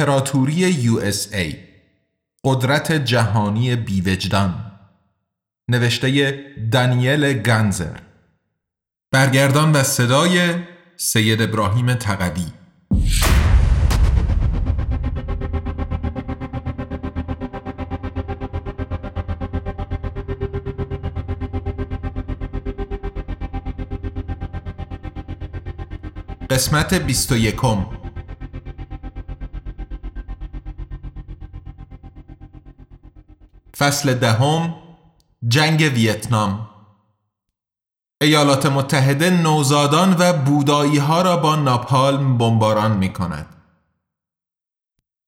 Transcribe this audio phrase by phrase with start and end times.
[0.00, 1.56] امپراتوری USA
[2.44, 4.72] قدرت جهانی بیوجدان.
[5.68, 6.38] نوشته
[6.72, 7.96] دانیل گنزر
[9.12, 10.54] برگردان و صدای
[10.96, 12.46] سید ابراهیم تقوی.
[26.50, 27.99] قسمت 21
[33.80, 34.74] فصل دهم
[35.48, 36.68] جنگ ویتنام
[38.22, 43.46] ایالات متحده نوزادان و بودایی ها را با ناپالم بمباران می کند.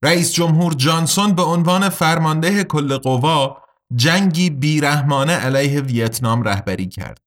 [0.04, 3.56] رئیس جمهور جانسون به عنوان فرمانده کل قوا
[3.94, 7.18] جنگی بیرحمانه علیه ویتنام رهبری کرد.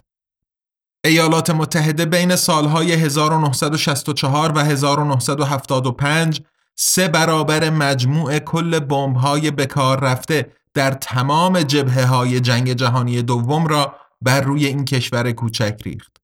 [1.05, 6.41] ایالات متحده بین سالهای 1964 و 1975
[6.75, 13.95] سه برابر مجموع کل بمب‌های بکار رفته در تمام جبهه های جنگ جهانی دوم را
[14.21, 16.17] بر روی این کشور کوچک ریخت.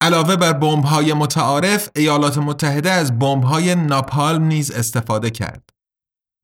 [0.00, 5.70] علاوه بر بمب های متعارف، ایالات متحده از بمب های ناپالم نیز استفاده کرد.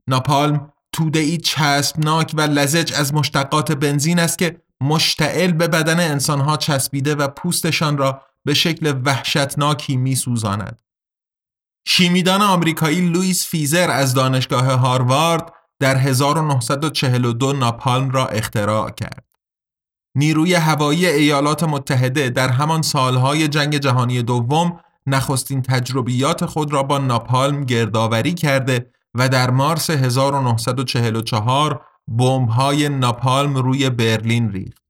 [0.07, 6.57] ناپالم توده ای چسبناک و لزج از مشتقات بنزین است که مشتعل به بدن انسانها
[6.57, 10.81] چسبیده و پوستشان را به شکل وحشتناکی می سوزاند.
[11.87, 19.25] شیمیدان آمریکایی لوئیس فیزر از دانشگاه هاروارد در 1942 ناپالم را اختراع کرد.
[20.15, 26.97] نیروی هوایی ایالات متحده در همان سالهای جنگ جهانی دوم نخستین تجربیات خود را با
[26.97, 34.83] ناپالم گردآوری کرده و در مارس 1944 بمب‌های ناپالم روی برلین ریخت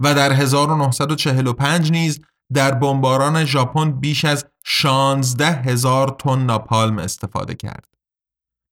[0.00, 2.20] و در 1945 نیز
[2.52, 7.95] در بمباران ژاپن بیش از 16 هزار تن ناپالم استفاده کرد.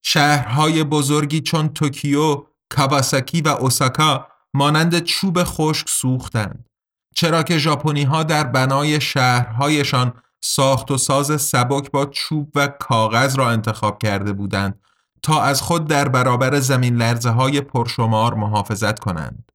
[0.06, 6.68] شهرهای بزرگی چون توکیو، کاباساکی و اوساکا مانند چوب خشک سوختند.
[7.16, 10.12] چرا که ژاپنی ها در بنای شهرهایشان
[10.42, 14.80] ساخت و ساز سبک با چوب و کاغذ را انتخاب کرده بودند
[15.22, 19.52] تا از خود در برابر زمین لرزه های پرشمار محافظت کنند.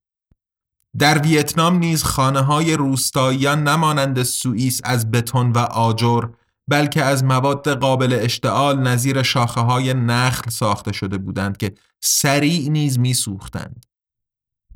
[1.00, 6.24] در ویتنام نیز خانه های روستاییان نمانند سوئیس از بتون و آجر
[6.69, 13.00] بلکه از مواد قابل اشتعال نظیر شاخه های نخل ساخته شده بودند که سریع نیز
[13.00, 13.85] میسوختند.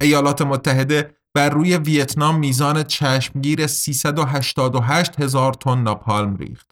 [0.02, 6.72] ایالات متحده بر روی ویتنام میزان چشمگیر 388 هزار تن ناپالم ریخت.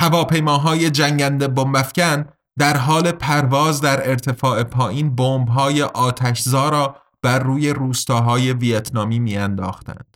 [0.00, 2.24] هواپیماهای جنگنده بمبافکن
[2.58, 10.13] در حال پرواز در ارتفاع پایین بمب‌های آتشزا را بر روی روستاهای ویتنامی میانداختند.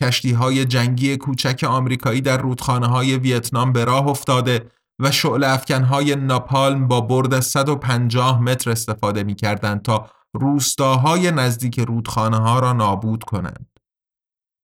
[0.00, 5.82] کشتی های جنگی کوچک آمریکایی در رودخانه های ویتنام به راه افتاده و شعل افکن
[5.82, 12.72] های ناپالم با برد 150 متر استفاده می کردند تا روستاهای نزدیک رودخانه ها را
[12.72, 13.66] نابود کنند.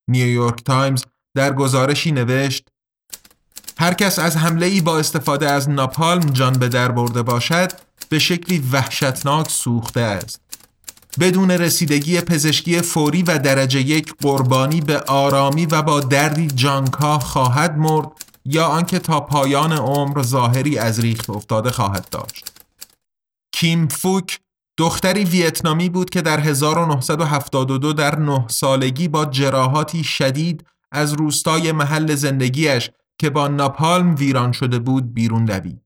[0.09, 1.05] نیویورک تایمز
[1.35, 2.69] در گزارشی نوشت
[3.79, 7.73] هر کس از حمله ای با استفاده از ناپالم جان به در برده باشد
[8.09, 10.46] به شکلی وحشتناک سوخته است.
[11.21, 17.79] بدون رسیدگی پزشکی فوری و درجه یک قربانی به آرامی و با دردی جانکا خواهد
[17.79, 18.09] مرد
[18.45, 22.53] یا آنکه تا پایان عمر ظاهری از ریخت افتاده خواهد داشت.
[23.53, 24.41] کیم فوک
[24.79, 32.15] دختری ویتنامی بود که در 1972 در نه سالگی با جراحاتی شدید از روستای محل
[32.15, 35.86] زندگیش که با ناپالم ویران شده بود بیرون دوید.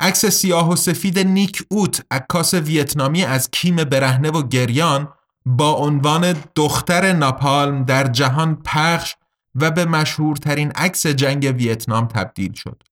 [0.00, 5.08] عکس سیاه و سفید نیک اوت عکاس ویتنامی از کیم برهنه و گریان
[5.46, 9.14] با عنوان دختر ناپالم در جهان پخش
[9.54, 12.82] و به مشهورترین عکس جنگ ویتنام تبدیل شد.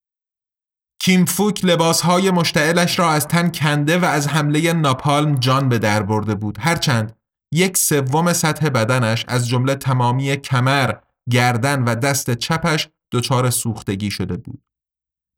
[1.01, 6.03] کیم فوک لباسهای مشتعلش را از تن کنده و از حمله ناپالم جان به در
[6.03, 7.17] برده بود هرچند
[7.53, 10.95] یک سوم سطح بدنش از جمله تمامی کمر،
[11.31, 14.63] گردن و دست چپش دچار سوختگی شده بود.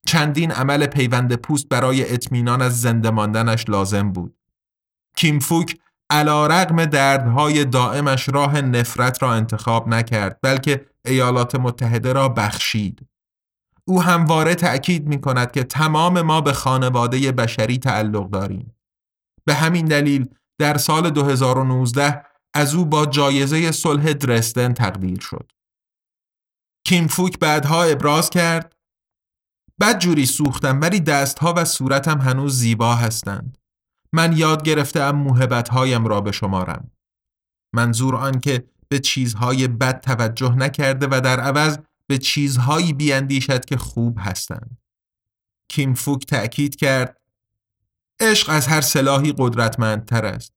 [0.07, 4.37] چندین عمل پیوند پوست برای اطمینان از زنده ماندنش لازم بود.
[5.17, 5.79] کیمفوک
[6.11, 13.07] علا رقم دردهای دائمش راه نفرت را انتخاب نکرد بلکه ایالات متحده را بخشید.
[13.85, 18.75] او همواره تأکید می کند که تمام ما به خانواده بشری تعلق داریم.
[19.45, 20.29] به همین دلیل
[20.59, 22.25] در سال 2019
[22.55, 25.53] از او با جایزه صلح درستن تقدیر شد.
[26.87, 28.74] کیم فوک بعدها ابراز کرد
[29.85, 33.59] بد جوری سوختم ولی دستها و صورتم هنوز زیبا هستند.
[34.13, 36.91] من یاد گرفتم موهبتهایم را به شمارم.
[37.73, 43.77] منظور آن که به چیزهای بد توجه نکرده و در عوض به چیزهایی بیاندیشد که
[43.77, 44.79] خوب هستند.
[45.69, 47.21] کیم فوک تأکید کرد
[48.21, 50.53] عشق از هر سلاحی قدرتمندتر است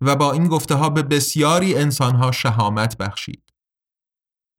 [0.00, 3.49] و با این گفته ها به بسیاری انسانها شهامت بخشید.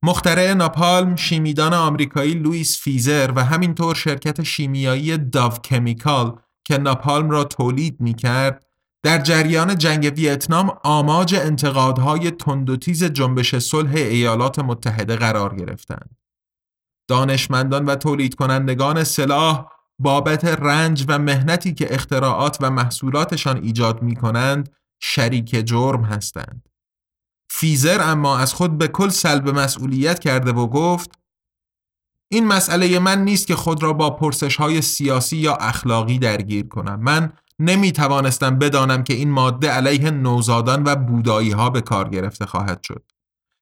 [0.04, 7.44] مخترع ناپالم شیمیدان آمریکایی لوئیس فیزر و همینطور شرکت شیمیایی داو کمیکال که ناپالم را
[7.44, 8.66] تولید می کرد
[9.04, 16.18] در جریان جنگ ویتنام آماج انتقادهای تندوتیز جنبش صلح ایالات متحده قرار گرفتند.
[17.08, 19.66] دانشمندان و تولید کنندگان سلاح
[20.00, 24.70] بابت رنج و مهنتی که اختراعات و محصولاتشان ایجاد می کنند
[25.02, 26.71] شریک جرم هستند.
[27.54, 31.12] فیزر اما از خود به کل سلب مسئولیت کرده و گفت
[32.32, 37.00] این مسئله من نیست که خود را با پرسش های سیاسی یا اخلاقی درگیر کنم.
[37.00, 42.46] من نمی توانستم بدانم که این ماده علیه نوزادان و بودایی ها به کار گرفته
[42.46, 43.04] خواهد شد.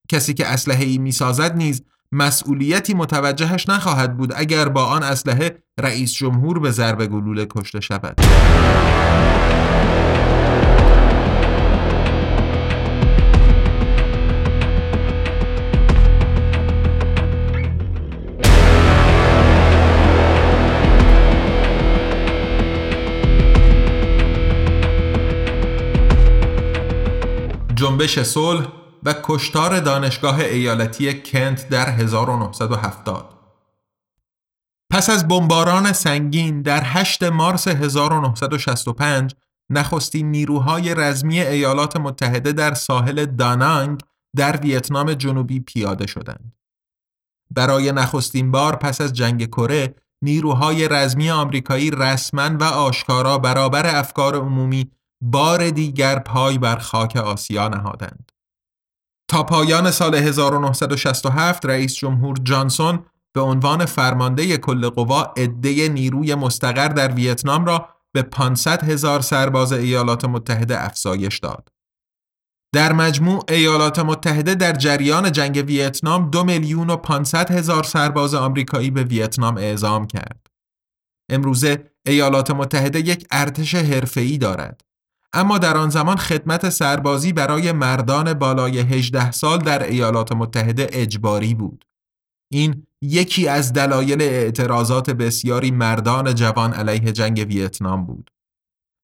[0.10, 5.64] کسی که اسلحه ای می سازد نیز مسئولیتی متوجهش نخواهد بود اگر با آن اسلحه
[5.80, 8.20] رئیس جمهور به ضرب گلوله کشته شود.
[27.90, 28.68] جنبش صلح
[29.04, 33.34] و کشتار دانشگاه ایالتی کنت در 1970
[34.92, 39.36] پس از بمباران سنگین در 8 مارس 1965
[39.70, 44.02] نخستین نیروهای رزمی ایالات متحده در ساحل دانانگ
[44.36, 46.54] در ویتنام جنوبی پیاده شدند.
[47.52, 54.36] برای نخستین بار پس از جنگ کره نیروهای رزمی آمریکایی رسما و آشکارا برابر افکار
[54.36, 58.32] عمومی بار دیگر پای بر خاک آسیا نهادند.
[59.30, 66.88] تا پایان سال 1967 رئیس جمهور جانسون به عنوان فرمانده کل قوا عده نیروی مستقر
[66.88, 71.70] در ویتنام را به 500 هزار سرباز ایالات متحده افزایش داد.
[72.74, 78.92] در مجموع ایالات متحده در جریان جنگ ویتنام دو میلیون و 500 هزار سرباز آمریکایی
[78.92, 80.48] به ویتنام اعزام کرد.
[81.32, 84.82] امروزه ایالات متحده یک ارتش حرفه‌ای دارد.
[85.34, 91.56] اما در آن زمان خدمت سربازی برای مردان بالای 18 سال در ایالات متحده اجباری
[91.56, 91.86] بود.
[92.52, 98.32] این یکی از دلایل اعتراضات بسیاری مردان جوان علیه جنگ ویتنام بود.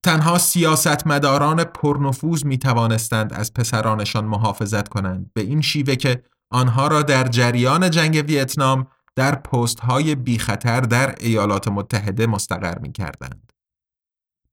[0.06, 7.01] تنها سیاستمداران پرنفوذ می توانستند از پسرانشان محافظت کنند به این شیوه که آنها را
[7.01, 13.51] در جریان جنگ ویتنام در پست های بی خطر در ایالات متحده مستقر می کردند.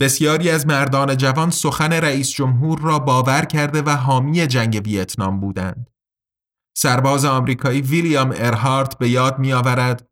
[0.00, 5.90] بسیاری از مردان جوان سخن رئیس جمهور را باور کرده و حامی جنگ ویتنام بودند.
[6.76, 10.08] سرباز آمریکایی ویلیام ارهارت به یاد می آورد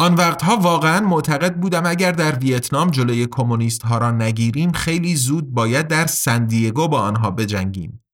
[0.00, 5.54] آن وقتها واقعا معتقد بودم اگر در ویتنام جلوی کمونیست ها را نگیریم خیلی زود
[5.54, 8.04] باید در سندیگو با آنها بجنگیم.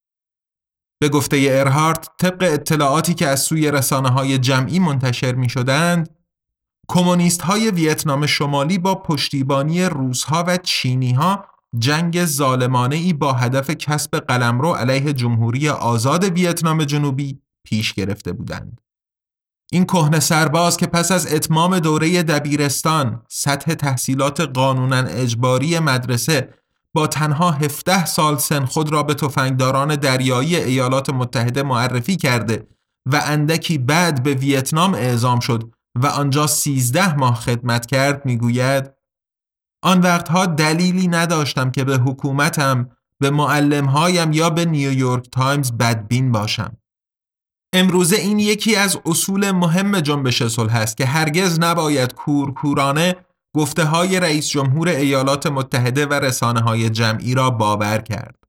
[1.01, 6.24] به گفته ارهارت طبق اطلاعاتی که از سوی رسانه های جمعی منتشر می شدند
[6.89, 11.45] کمونیست های ویتنام شمالی با پشتیبانی روسها و چینی ها
[11.79, 18.81] جنگ ظالمانه ای با هدف کسب قلمرو علیه جمهوری آزاد ویتنام جنوبی پیش گرفته بودند.
[19.73, 26.55] این کهنه سرباز که پس از اتمام دوره دبیرستان سطح تحصیلات قانونا اجباری مدرسه
[26.95, 32.67] با تنها 17 سال سن خود را به تفنگداران دریایی ایالات متحده معرفی کرده
[33.07, 35.71] و اندکی بعد به ویتنام اعزام شد
[36.03, 38.91] و آنجا 13 ماه خدمت کرد می‌گوید
[39.85, 46.77] آن وقتها دلیلی نداشتم که به حکومتم به معلمهایم یا به نیویورک تایمز بدبین باشم
[47.75, 53.17] امروزه این یکی از اصول مهم جنبش صلح است که هرگز نباید کورکورانه
[53.57, 58.45] گفته های رئیس جمهور ایالات متحده و رسانه های جمعی را باور کرد.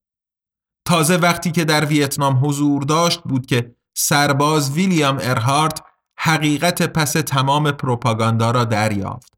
[0.87, 5.81] تازه وقتی که در ویتنام حضور داشت بود که سرباز ویلیام ارهارت
[6.17, 9.33] حقیقت پس تمام پروپاگاندا را دریافت.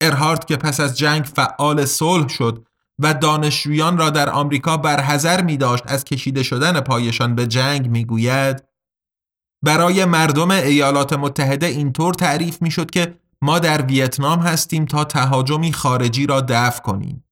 [0.00, 2.64] ارهارت که پس از جنگ فعال صلح شد
[2.98, 8.04] و دانشجویان را در آمریکا برحذر می داشت از کشیده شدن پایشان به جنگ می
[8.04, 8.64] گوید
[9.62, 15.72] برای مردم ایالات متحده اینطور تعریف می شد که ما در ویتنام هستیم تا تهاجمی
[15.72, 17.24] خارجی را دفع کنیم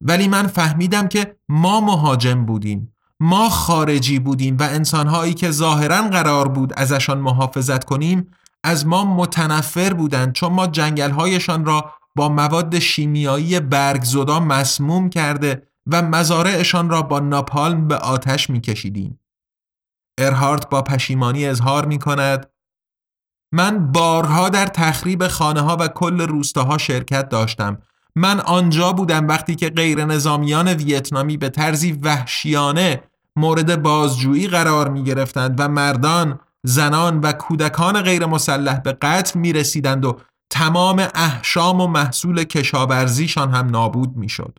[0.00, 6.48] ولی من فهمیدم که ما مهاجم بودیم ما خارجی بودیم و انسانهایی که ظاهرا قرار
[6.48, 8.30] بود ازشان محافظت کنیم
[8.64, 16.02] از ما متنفر بودند چون ما جنگلهایشان را با مواد شیمیایی برگزدا مسموم کرده و
[16.02, 19.20] مزارعشان را با ناپالم به آتش میکشیدیم.
[20.18, 22.50] ارهارت با پشیمانی اظهار می کند
[23.52, 27.78] من بارها در تخریب خانه ها و کل روستاها شرکت داشتم
[28.16, 33.02] من آنجا بودم وقتی که غیر نظامیان ویتنامی به طرزی وحشیانه
[33.40, 39.52] مورد بازجویی قرار می گرفتند و مردان، زنان و کودکان غیر مسلح به قتل می
[39.52, 40.20] رسیدند و
[40.50, 44.58] تمام احشام و محصول کشاورزیشان هم نابود می شد.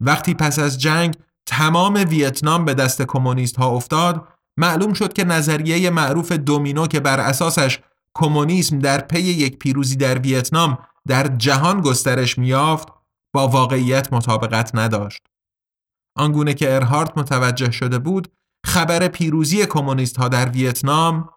[0.00, 5.90] وقتی پس از جنگ تمام ویتنام به دست کمونیست ها افتاد معلوم شد که نظریه
[5.90, 7.78] معروف دومینو که بر اساسش
[8.14, 12.88] کمونیسم در پی یک پیروزی در ویتنام در جهان گسترش میافت
[13.34, 15.22] با واقعیت مطابقت نداشت.
[16.16, 18.28] آنگونه که ارهارت متوجه شده بود
[18.66, 21.28] خبر پیروزی کمونیست ها در ویتنام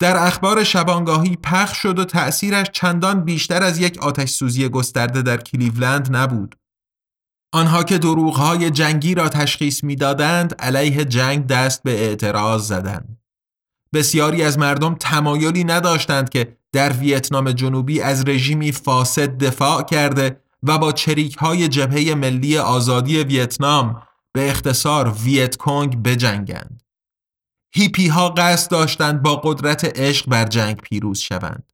[0.00, 5.36] در اخبار شبانگاهی پخش شد و تأثیرش چندان بیشتر از یک آتش سوزی گسترده در
[5.36, 6.54] کلیولند نبود.
[7.52, 13.18] آنها که دروغهای جنگی را تشخیص می‌دادند علیه جنگ دست به اعتراض زدند.
[13.94, 20.78] بسیاری از مردم تمایلی نداشتند که در ویتنام جنوبی از رژیمی فاسد دفاع کرده و
[20.78, 26.82] با چریک های جبهه ملی آزادی ویتنام به اختصار ویت کنگ بجنگند.
[27.74, 31.72] هیپی ها قصد داشتند با قدرت عشق بر جنگ پیروز شوند.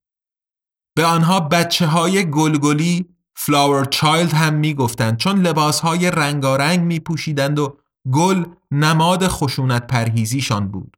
[0.96, 7.00] به آنها بچه های گلگلی فلاور چایلد هم می گفتند چون لباس های رنگارنگ می
[7.00, 7.78] پوشیدند و
[8.12, 10.96] گل نماد خشونت پرهیزیشان بود.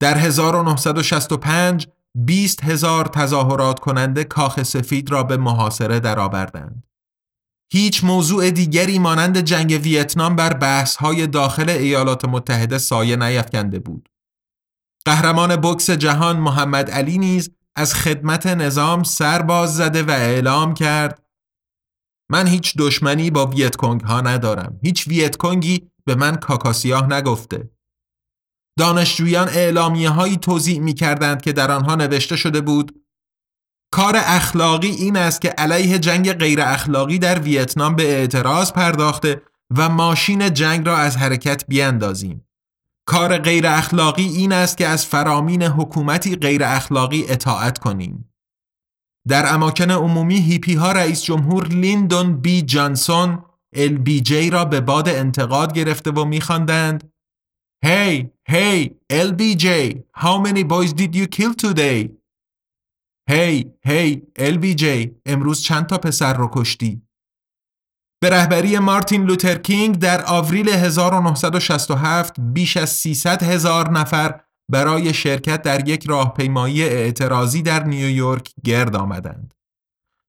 [0.00, 6.89] در 1965 20 هزار تظاهرات کننده کاخ سفید را به محاصره درآوردند.
[7.72, 14.08] هیچ موضوع دیگری مانند جنگ ویتنام بر بحث های داخل ایالات متحده سایه نیفکنده بود.
[15.04, 21.22] قهرمان بکس جهان محمد علی نیز از خدمت نظام سر باز زده و اعلام کرد
[22.30, 24.78] من هیچ دشمنی با ویتکونگ ها ندارم.
[24.82, 27.70] هیچ ویتکونگی به من کاکاسیاه نگفته.
[28.78, 32.99] دانشجویان اعلامیه هایی توضیح می کردند که در آنها نوشته شده بود
[33.92, 39.42] کار اخلاقی این است که علیه جنگ غیر اخلاقی در ویتنام به اعتراض پرداخته
[39.76, 42.46] و ماشین جنگ را از حرکت بیاندازیم.
[43.06, 48.32] کار غیر اخلاقی این است که از فرامین حکومتی غیر اخلاقی اطاعت کنیم.
[49.28, 53.44] در اماکن عمومی هیپی ها رئیس جمهور لیندون بی جانسون
[53.76, 57.10] LBJ را به باد انتقاد گرفته و میخواندند
[57.84, 58.78] Hey, hey,
[59.10, 59.66] LBJ,
[60.12, 62.19] how many boys did you kill today?
[63.30, 67.02] Hey, hey, LBJ, امروز چند تا پسر رو کشتی؟
[68.22, 75.62] به رهبری مارتین لوتر کینگ در آوریل 1967 بیش از 300 هزار نفر برای شرکت
[75.62, 79.54] در یک راهپیمایی اعتراضی در نیویورک گرد آمدند.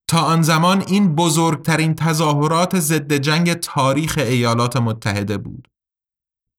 [0.08, 5.68] تا آن زمان این بزرگترین تظاهرات ضد جنگ تاریخ ایالات متحده بود.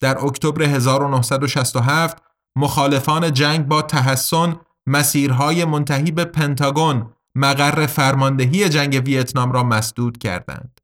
[0.00, 2.22] در اکتبر 1967
[2.56, 10.80] مخالفان جنگ با تحسن مسیرهای منتهی به پنتاگون مقر فرماندهی جنگ ویتنام را مسدود کردند.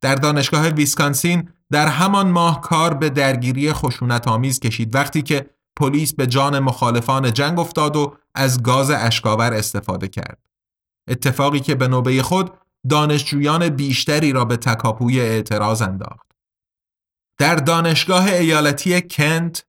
[0.00, 6.14] در دانشگاه ویسکانسین در همان ماه کار به درگیری خشونت آمیز کشید وقتی که پلیس
[6.14, 10.38] به جان مخالفان جنگ افتاد و از گاز اشک‌آور استفاده کرد.
[11.08, 12.50] اتفاقی که به نوبه خود
[12.88, 16.28] دانشجویان بیشتری را به تکاپوی اعتراض انداخت.
[17.38, 19.66] در دانشگاه ایالتی کنت،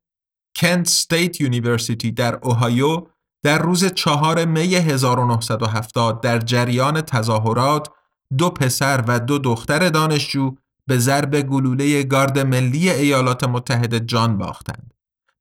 [0.56, 3.08] Kent State University در اوهایو
[3.44, 7.90] در روز چهار می 1970 در جریان تظاهرات
[8.38, 10.56] دو پسر و دو دختر دانشجو
[10.88, 14.94] به ضرب گلوله گارد ملی ایالات متحده جان باختند.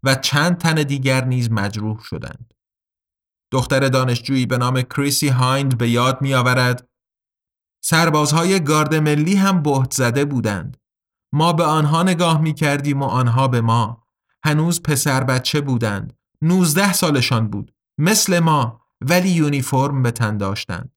[0.03, 2.55] و چند تن دیگر نیز مجروح شدند.
[3.53, 6.89] دختر دانشجویی به نام کریسی هایند به یاد می آورد
[7.85, 10.77] سربازهای گارد ملی هم بهت زده بودند.
[11.33, 14.05] ما به آنها نگاه می کردیم و آنها به ما.
[14.45, 16.13] هنوز پسر بچه بودند.
[16.43, 17.73] نوزده سالشان بود.
[17.99, 20.93] مثل ما ولی یونیفرم به تن داشتند.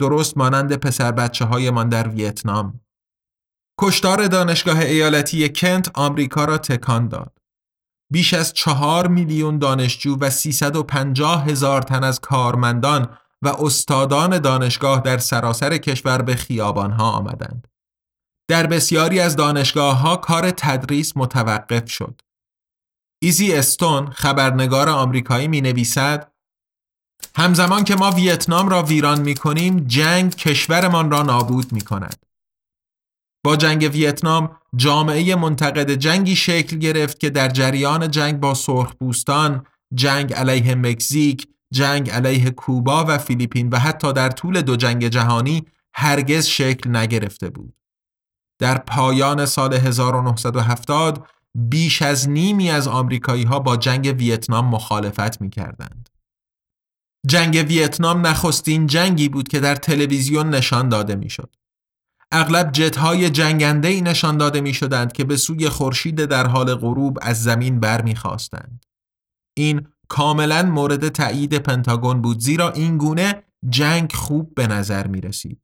[0.00, 2.80] درست مانند پسر بچه های من در ویتنام.
[3.80, 7.38] کشتار دانشگاه ایالتی کنت آمریکا را تکان داد.
[8.12, 15.18] بیش از چهار میلیون دانشجو و 350 هزار تن از کارمندان و استادان دانشگاه در
[15.18, 17.68] سراسر کشور به خیابانها آمدند.
[18.48, 22.20] در بسیاری از دانشگاه ها کار تدریس متوقف شد.
[23.22, 26.32] ایزی استون خبرنگار آمریکایی می نویسد
[27.38, 32.16] همزمان که ما ویتنام را ویران می کنیم جنگ کشورمان را نابود می کند.
[33.44, 40.32] با جنگ ویتنام جامعه منتقد جنگی شکل گرفت که در جریان جنگ با سرخپوستان، جنگ
[40.32, 46.46] علیه مکزیک، جنگ علیه کوبا و فیلیپین و حتی در طول دو جنگ جهانی هرگز
[46.46, 47.74] شکل نگرفته بود.
[48.58, 55.50] در پایان سال 1970 بیش از نیمی از آمریکایی ها با جنگ ویتنام مخالفت می
[55.50, 56.15] کردند.
[57.26, 61.56] جنگ ویتنام نخستین جنگی بود که در تلویزیون نشان داده می شد.
[62.32, 66.74] اغلب جت های جنگنده ای نشان داده می شدند که به سوی خورشید در حال
[66.74, 68.84] غروب از زمین بر می خواستند.
[69.54, 75.60] این کاملا مورد تایید پنتاگون بود زیرا این گونه جنگ خوب به نظر می رسید.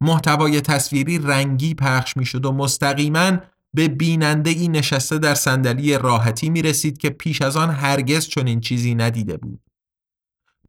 [0.00, 3.32] محتوای تصویری رنگی پخش می شد و مستقیما
[3.74, 8.60] به بیننده ای نشسته در صندلی راحتی می رسید که پیش از آن هرگز چنین
[8.60, 9.67] چیزی ندیده بود.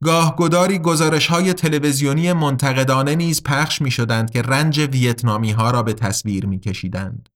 [0.03, 5.93] گاهگداری گزارش های تلویزیونی منتقدانه نیز پخش می شدند که رنج ویتنامی ها را به
[5.93, 7.29] تصویر می کشیدند.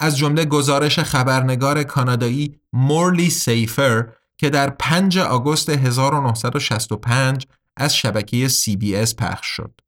[0.00, 9.14] از جمله گزارش خبرنگار کانادایی مورلی سیفر که در 5 آگوست 1965 از شبکه CBS
[9.14, 9.80] پخش شد.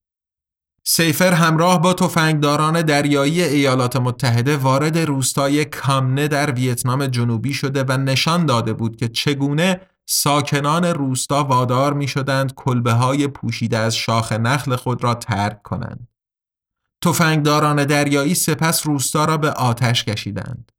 [0.86, 7.92] سیفر همراه با تفنگداران دریایی ایالات متحده وارد روستای کامنه در ویتنام جنوبی شده و
[7.96, 14.32] نشان داده بود که چگونه ساکنان روستا وادار می شدند کلبه های پوشیده از شاخ
[14.32, 16.08] نخل خود را ترک کنند.
[17.04, 20.72] تفنگداران دریایی سپس روستا را به آتش کشیدند.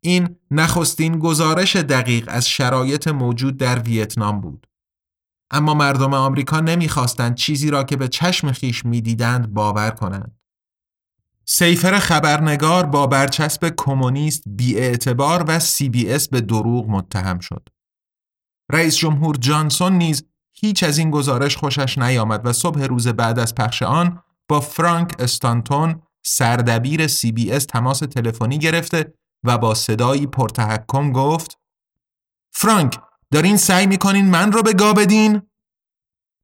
[0.00, 4.66] این نخستین گزارش دقیق از شرایط موجود در ویتنام بود.
[5.50, 10.38] اما مردم آمریکا نمی‌خواستند چیزی را که به چشم خویش می‌دیدند باور کنند.
[11.46, 17.68] سیفر خبرنگار با برچسب کمونیست بی‌اعتبار و سی بی اس به دروغ متهم شد.
[18.72, 23.54] رئیس جمهور جانسون نیز هیچ از این گزارش خوشش نیامد و صبح روز بعد از
[23.54, 30.26] پخش آن با فرانک استانتون سردبیر سی بی اس تماس تلفنی گرفته و با صدایی
[30.26, 31.58] پرتحکم گفت
[32.52, 33.00] فرانک
[33.30, 35.42] دارین سعی می‌کنین من رو به گا بدین؟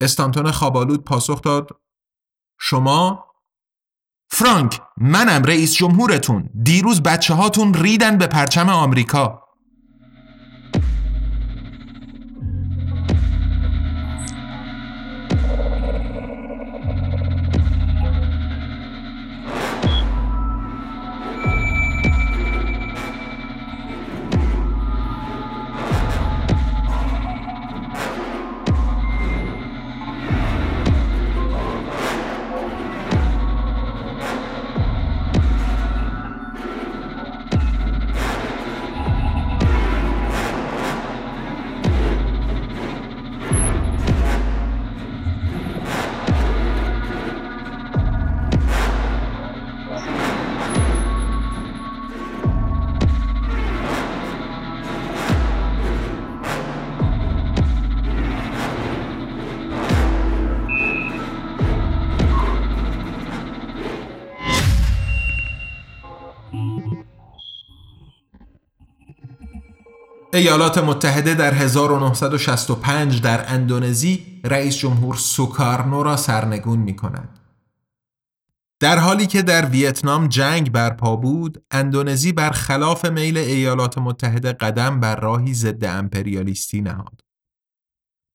[0.00, 1.68] استانتون خوابالود پاسخ داد
[2.58, 3.26] شما؟
[4.30, 9.42] فرانک منم رئیس جمهورتون دیروز بچه هاتون ریدن به پرچم آمریکا
[70.32, 77.38] ایالات متحده در 1965 در اندونزی رئیس جمهور سوکارنو را سرنگون می کند.
[78.80, 85.00] در حالی که در ویتنام جنگ برپا بود، اندونزی بر خلاف میل ایالات متحده قدم
[85.00, 87.20] بر راهی ضد امپریالیستی نهاد.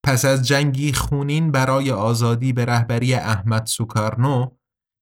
[0.03, 4.51] پس از جنگی خونین برای آزادی به رهبری احمد سوکارنو،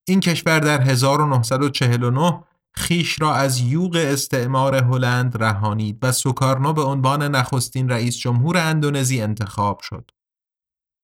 [0.08, 7.36] این کشور در 1949 خیش را از یوغ استعمار هلند رهانید و سوکارنو به عنوان
[7.36, 10.12] نخستین رئیس جمهور اندونزی انتخاب شد.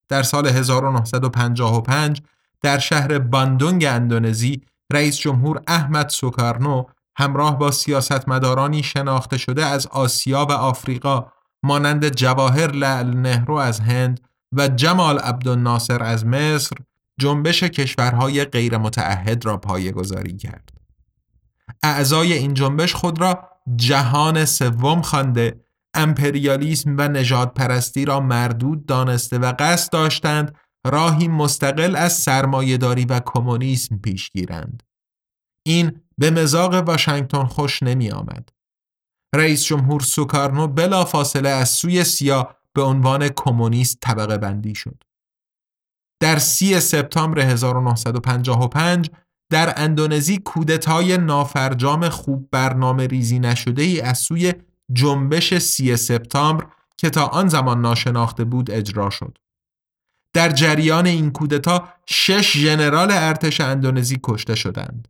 [0.09, 2.21] در سال 1955
[2.61, 4.61] در شهر باندونگ اندونزی
[4.93, 6.83] رئیس جمهور احمد سوکارنو
[7.15, 11.31] همراه با سیاستمدارانی شناخته شده از آسیا و آفریقا
[11.63, 14.19] مانند جواهر لعل نهرو از هند
[14.51, 16.77] و جمال عبدالناصر از مصر
[17.19, 20.78] جنبش کشورهای غیر متعهد را پایگذاری کرد.
[21.83, 29.37] اعضای این جنبش خود را جهان سوم خوانده امپریالیسم و نجات پرستی را مردود دانسته
[29.37, 34.83] و قصد داشتند راهی مستقل از سرمایهداری و کمونیسم پیش گیرند.
[35.65, 38.49] این به مزاق واشنگتن خوش نمی آمد.
[39.35, 45.03] رئیس جمهور سوکارنو بلا فاصله از سوی سیا به عنوان کمونیست طبقه بندی شد.
[46.21, 49.11] در سی سپتامبر 1955
[49.49, 54.53] در اندونزی کودتای نافرجام خوب برنامه ریزی نشده ای از سوی
[54.93, 56.65] جنبش سی سپتامبر
[56.97, 59.37] که تا آن زمان ناشناخته بود اجرا شد.
[60.33, 65.07] در جریان این کودتا شش ژنرال ارتش اندونزی کشته شدند.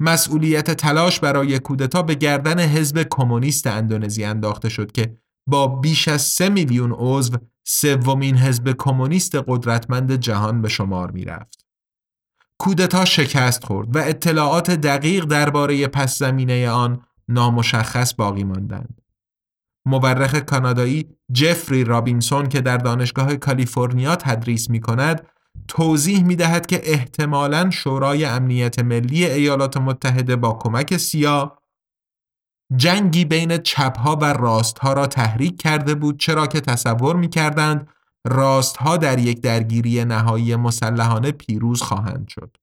[0.00, 6.22] مسئولیت تلاش برای کودتا به گردن حزب کمونیست اندونزی انداخته شد که با بیش از
[6.22, 11.61] سه میلیون عضو سومین حزب کمونیست قدرتمند جهان به شمار می رفت.
[12.62, 19.00] کودتا شکست خورد و اطلاعات دقیق درباره پس زمینه آن نامشخص باقی ماندند.
[19.86, 25.26] مورخ کانادایی جفری رابینسون که در دانشگاه کالیفرنیا تدریس می کند
[25.68, 31.58] توضیح می دهد که احتمالاً شورای امنیت ملی ایالات متحده با کمک سیا
[32.76, 37.88] جنگی بین چپها و راستها را تحریک کرده بود چرا که تصور می کردند
[38.26, 42.56] راستها در یک درگیری نهایی مسلحانه پیروز خواهند شد.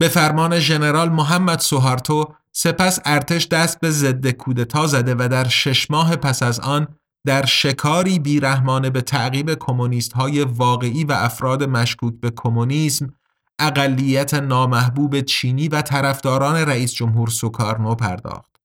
[0.00, 5.90] به فرمان ژنرال محمد سوهارتو سپس ارتش دست به ضد کودتا زده و در شش
[5.90, 6.88] ماه پس از آن
[7.26, 13.14] در شکاری بیرحمانه به تعقیب کمونیست های واقعی و افراد مشکوک به کمونیسم
[13.58, 18.57] اقلیت نامحبوب چینی و طرفداران رئیس جمهور سوکارنو پرداخت.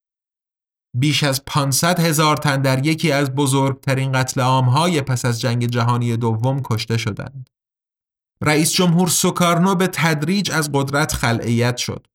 [0.93, 6.17] بیش از 500 هزار تن در یکی از بزرگترین قتل های پس از جنگ جهانی
[6.17, 7.49] دوم کشته شدند.
[8.41, 12.07] رئیس جمهور سوکارنو به تدریج از قدرت خلعیت شد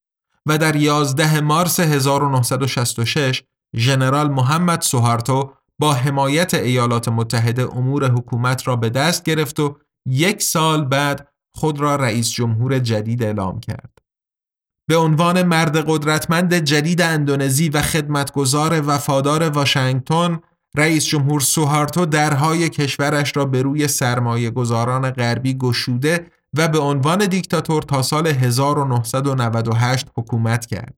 [0.47, 3.43] و در 11 مارس 1966
[3.77, 10.43] ژنرال محمد سوهارتو با حمایت ایالات متحده امور حکومت را به دست گرفت و یک
[10.43, 13.98] سال بعد خود را رئیس جمهور جدید اعلام کرد.
[14.89, 20.41] به عنوان مرد قدرتمند جدید اندونزی و خدمتگزار وفادار واشنگتن
[20.77, 27.27] رئیس جمهور سوهارتو درهای کشورش را به روی سرمایه گذاران غربی گشوده و به عنوان
[27.27, 30.95] دیکتاتور تا سال 1998 حکومت کرد.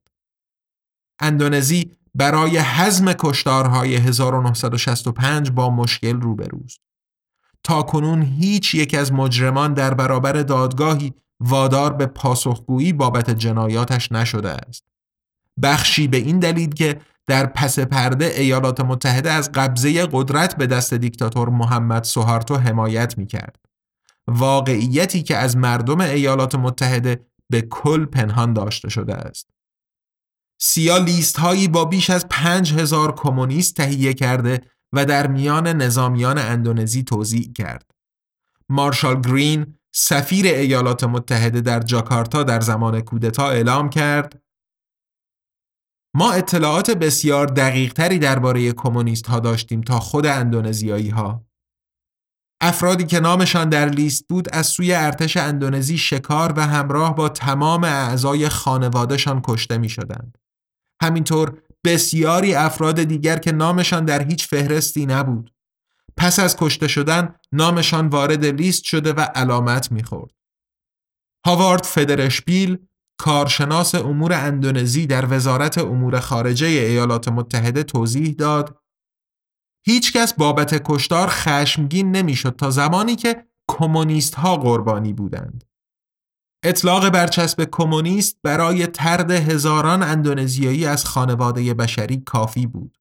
[1.19, 6.79] اندونزی برای حزم کشتارهای 1965 با مشکل روبروست.
[7.63, 14.49] تا کنون هیچ یک از مجرمان در برابر دادگاهی وادار به پاسخگویی بابت جنایاتش نشده
[14.49, 14.83] است.
[15.63, 20.93] بخشی به این دلیل که در پس پرده ایالات متحده از قبضه قدرت به دست
[20.93, 23.55] دیکتاتور محمد سوهارتو حمایت می کرد.
[24.27, 29.49] واقعیتی که از مردم ایالات متحده به کل پنهان داشته شده است.
[30.59, 34.61] سیا لیست هایی با بیش از پنج هزار کمونیست تهیه کرده
[34.93, 37.91] و در میان نظامیان اندونزی توضیح کرد.
[38.69, 44.41] مارشال گرین سفیر ایالات متحده در جاکارتا در زمان کودتا اعلام کرد
[46.15, 51.45] ما اطلاعات بسیار دقیق تری درباره کمونیست ها داشتیم تا خود اندونزیایی ها.
[52.61, 57.83] افرادی که نامشان در لیست بود از سوی ارتش اندونزی شکار و همراه با تمام
[57.83, 60.37] اعضای خانوادهشان کشته می شدند.
[61.01, 65.53] همینطور بسیاری افراد دیگر که نامشان در هیچ فهرستی نبود.
[66.17, 70.31] پس از کشته شدن نامشان وارد لیست شده و علامت می‌خورد.
[71.45, 72.77] هاوارد فدرشپیل
[73.19, 78.81] کارشناس امور اندونزی در وزارت امور خارجه ایالات متحده توضیح داد
[79.85, 85.63] هیچ کس بابت کشتار خشمگین نمی‌شد تا زمانی که کمونیست ها قربانی بودند.
[86.63, 92.97] اطلاق برچسب کمونیست برای ترد هزاران اندونزیایی از خانواده بشری کافی بود.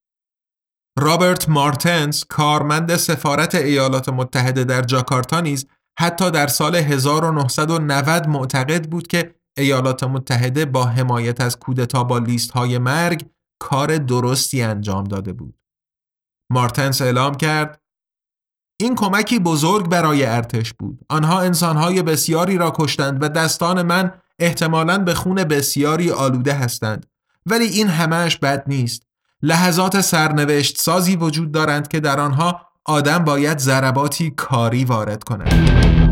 [0.98, 5.66] رابرت مارتنز کارمند سفارت ایالات متحده در جاکارتا نیز
[5.98, 12.50] حتی در سال 1990 معتقد بود که ایالات متحده با حمایت از کودتا با لیست
[12.50, 13.26] های مرگ
[13.60, 15.54] کار درستی انجام داده بود.
[16.50, 17.80] مارتنس اعلام کرد
[18.80, 20.98] این کمکی بزرگ برای ارتش بود.
[21.08, 27.06] آنها انسانهای بسیاری را کشتند و دستان من احتمالاً به خون بسیاری آلوده هستند.
[27.46, 29.09] ولی این همهش بد نیست.
[29.42, 36.09] لحظات سرنوشت سازی وجود دارند که در آنها آدم باید ضرباتی کاری وارد کند.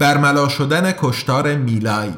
[0.00, 2.14] برملا شدن کشتار میلای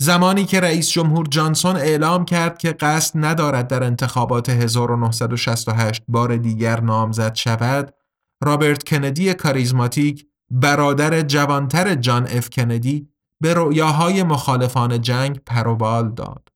[0.00, 6.80] زمانی که رئیس جمهور جانسون اعلام کرد که قصد ندارد در انتخابات 1968 بار دیگر
[6.80, 7.94] نامزد شود،
[8.42, 13.08] رابرت کندی کاریزماتیک برادر جوانتر جان اف کندی
[13.42, 16.48] به رؤیاهای مخالفان جنگ پروبال داد.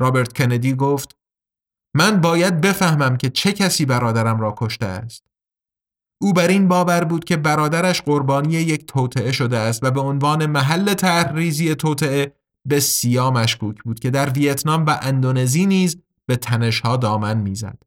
[0.00, 1.16] رابرت کندی گفت
[1.96, 5.29] من باید بفهمم که چه کسی برادرم را کشته است.
[6.22, 10.46] او بر این باور بود که برادرش قربانی یک توطعه شده است و به عنوان
[10.46, 16.96] محل تحریزی توطعه به سیا مشکوک بود که در ویتنام و اندونزی نیز به تنشها
[16.96, 17.82] دامن می‌زد.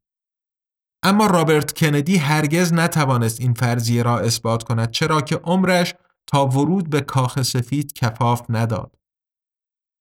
[1.03, 5.93] اما رابرت کندی هرگز نتوانست این فرضیه را اثبات کند چرا که عمرش
[6.27, 8.95] تا ورود به کاخ سفید کفاف نداد.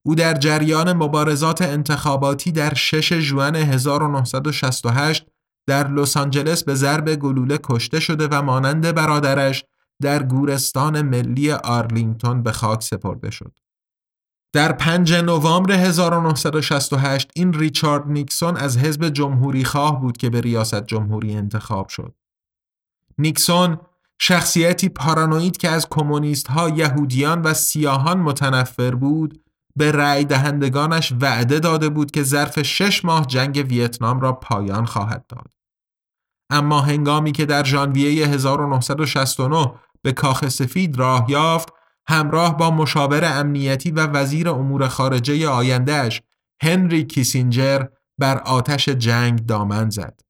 [0.07, 5.27] او در جریان مبارزات انتخاباتی در 6 ژوئن 1968
[5.67, 9.65] در لس آنجلس به ضرب گلوله کشته شده و مانند برادرش
[10.03, 13.59] در گورستان ملی آرلینگتون به خاک سپرده شد.
[14.53, 20.87] در 5 نوامبر 1968 این ریچارد نیکسون از حزب جمهوری خواه بود که به ریاست
[20.87, 22.15] جمهوری انتخاب شد.
[23.19, 23.79] نیکسون
[24.19, 29.43] شخصیتی پارانوید که از کمونیست ها، یهودیان و سیاهان متنفر بود
[29.77, 35.27] به رأی دهندگانش وعده داده بود که ظرف شش ماه جنگ ویتنام را پایان خواهد
[35.27, 35.53] داد.
[36.51, 41.69] اما هنگامی که در ژانویه 1969 به کاخ سفید راه یافت
[42.07, 46.23] همراه با مشاور امنیتی و وزیر امور خارجه آیندهش
[46.63, 47.87] هنری کیسینجر
[48.19, 50.21] بر آتش جنگ دامن زد.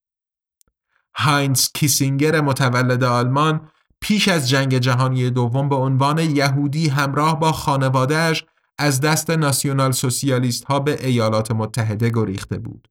[1.15, 3.69] هاینز کیسینجر متولد آلمان
[4.01, 8.45] پیش از جنگ جهانی دوم به عنوان یهودی همراه با خانوادهش
[8.83, 12.89] از دست ناسیونال سوسیالیست ها به ایالات متحده گریخته بود.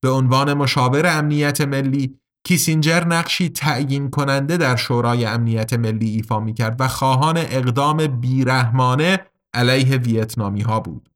[0.00, 6.54] به عنوان مشاور امنیت ملی کیسینجر نقشی تعیین کننده در شورای امنیت ملی ایفا می
[6.54, 9.20] کرد و خواهان اقدام بیرحمانه
[9.54, 11.10] علیه ویتنامی ها بود.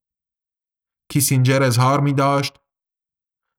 [1.08, 2.54] کیسینجر اظهار می داشت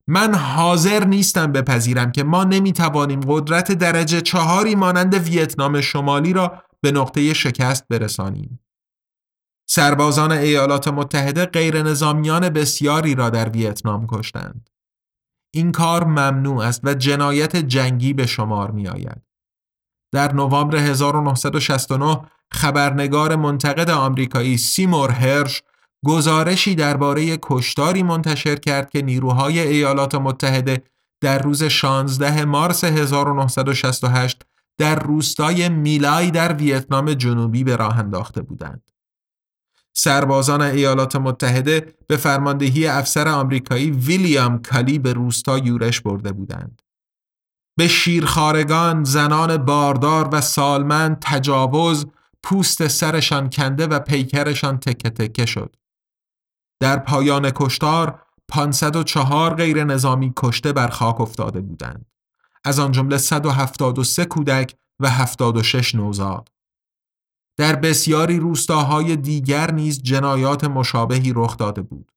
[0.08, 6.64] من حاضر نیستم بپذیرم که ما نمی توانیم قدرت درجه چهاری مانند ویتنام شمالی را
[6.82, 8.60] به نقطه شکست برسانیم.
[9.72, 14.70] سربازان ایالات متحده غیر نظامیان بسیاری را در ویتنام کشتند.
[15.54, 19.22] این کار ممنوع است و جنایت جنگی به شمار می آید.
[20.12, 22.22] در نوامبر 1969
[22.54, 25.64] خبرنگار منتقد آمریکایی سیمور هرش
[26.06, 30.84] گزارشی درباره کشتاری منتشر کرد که نیروهای ایالات متحده
[31.22, 34.42] در روز 16 مارس 1968
[34.78, 38.89] در روستای میلای در ویتنام جنوبی به راه انداخته بودند.
[40.02, 46.82] سربازان ایالات متحده به فرماندهی افسر آمریکایی ویلیام کالی به روستا یورش برده بودند.
[47.78, 52.06] به شیرخارگان، زنان باردار و سالمند تجاوز،
[52.44, 55.76] پوست سرشان کنده و پیکرشان تکه تکه شد.
[56.82, 62.06] در پایان کشتار 504 غیر نظامی کشته بر خاک افتاده بودند.
[62.66, 66.50] از آن جمله 173 کودک و 76 نوزاد.
[67.60, 72.12] در بسیاری روستاهای دیگر نیز جنایات مشابهی رخ داده بود.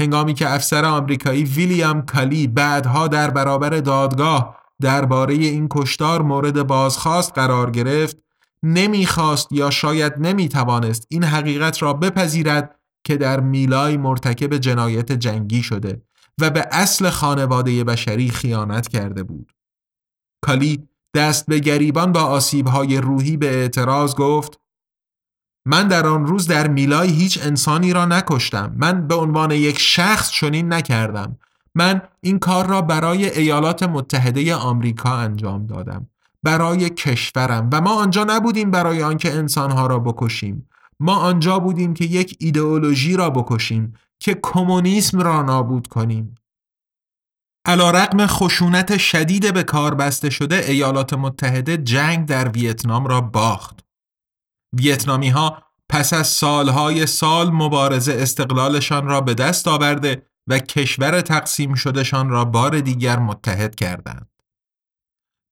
[0.00, 7.32] هنگامی که افسر آمریکایی ویلیام کالی بعدها در برابر دادگاه درباره این کشتار مورد بازخواست
[7.34, 8.16] قرار گرفت
[8.62, 16.02] نمی‌خواست یا شاید نمی‌توانست این حقیقت را بپذیرد که در میلای مرتکب جنایت جنگی شده
[16.40, 19.52] و به اصل خانواده بشری خیانت کرده بود.
[20.44, 24.62] کالی دست به گریبان با آسیبهای روحی به اعتراض گفت
[25.66, 28.74] من در آن روز در میلای هیچ انسانی را نکشتم.
[28.76, 31.38] من به عنوان یک شخص چنین نکردم.
[31.74, 36.06] من این کار را برای ایالات متحده آمریکا انجام دادم.
[36.42, 37.68] برای کشورم.
[37.72, 40.68] و ما آنجا نبودیم برای آنکه انسانها را بکشیم.
[41.00, 46.34] ما آنجا بودیم که یک ایدئولوژی را بکشیم که کمونیسم را نابود کنیم.
[47.66, 53.80] علا رقم خشونت شدید به کار بسته شده ایالات متحده جنگ در ویتنام را باخت.
[54.76, 61.74] ویتنامی ها پس از سالهای سال مبارزه استقلالشان را به دست آورده و کشور تقسیم
[61.74, 64.28] شدهشان را بار دیگر متحد کردند.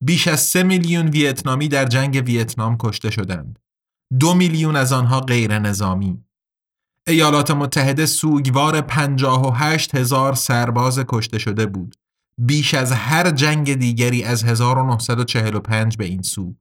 [0.04, 3.58] بیش از سه میلیون ویتنامی در جنگ ویتنام کشته شدند.
[4.20, 6.24] دو میلیون از آنها غیر نظامی.
[7.10, 11.94] ایالات متحده سوگوار 58 هزار سرباز کشته شده بود.
[12.38, 16.54] بیش از هر جنگ دیگری از 1945 به این سو.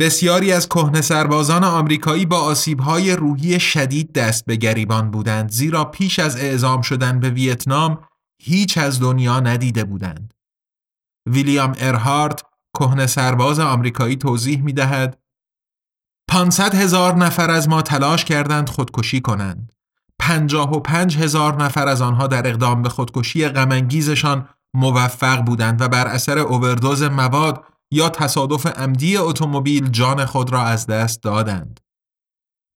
[0.00, 6.18] بسیاری از کهنه سربازان آمریکایی با آسیبهای روحی شدید دست به گریبان بودند زیرا پیش
[6.18, 8.04] از اعزام شدن به ویتنام
[8.42, 10.34] هیچ از دنیا ندیده بودند.
[11.28, 12.42] ویلیام ارهارت
[12.78, 15.19] کهنه سرباز آمریکایی توضیح می دهد
[16.30, 19.72] 500 هزار نفر از ما تلاش کردند خودکشی کنند.
[20.18, 25.88] پنجاه و پنج هزار نفر از آنها در اقدام به خودکشی غمانگیزشان موفق بودند و
[25.88, 31.80] بر اثر اووردوز مواد یا تصادف عمدی اتومبیل جان خود را از دست دادند.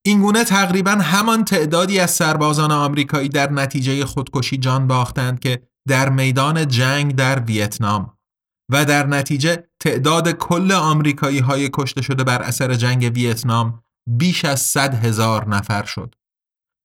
[0.06, 6.68] اینگونه تقریبا همان تعدادی از سربازان آمریکایی در نتیجه خودکشی جان باختند که در میدان
[6.68, 8.13] جنگ در ویتنام
[8.70, 14.60] و در نتیجه تعداد کل آمریکایی های کشته شده بر اثر جنگ ویتنام بیش از
[14.60, 16.14] صد هزار نفر شد.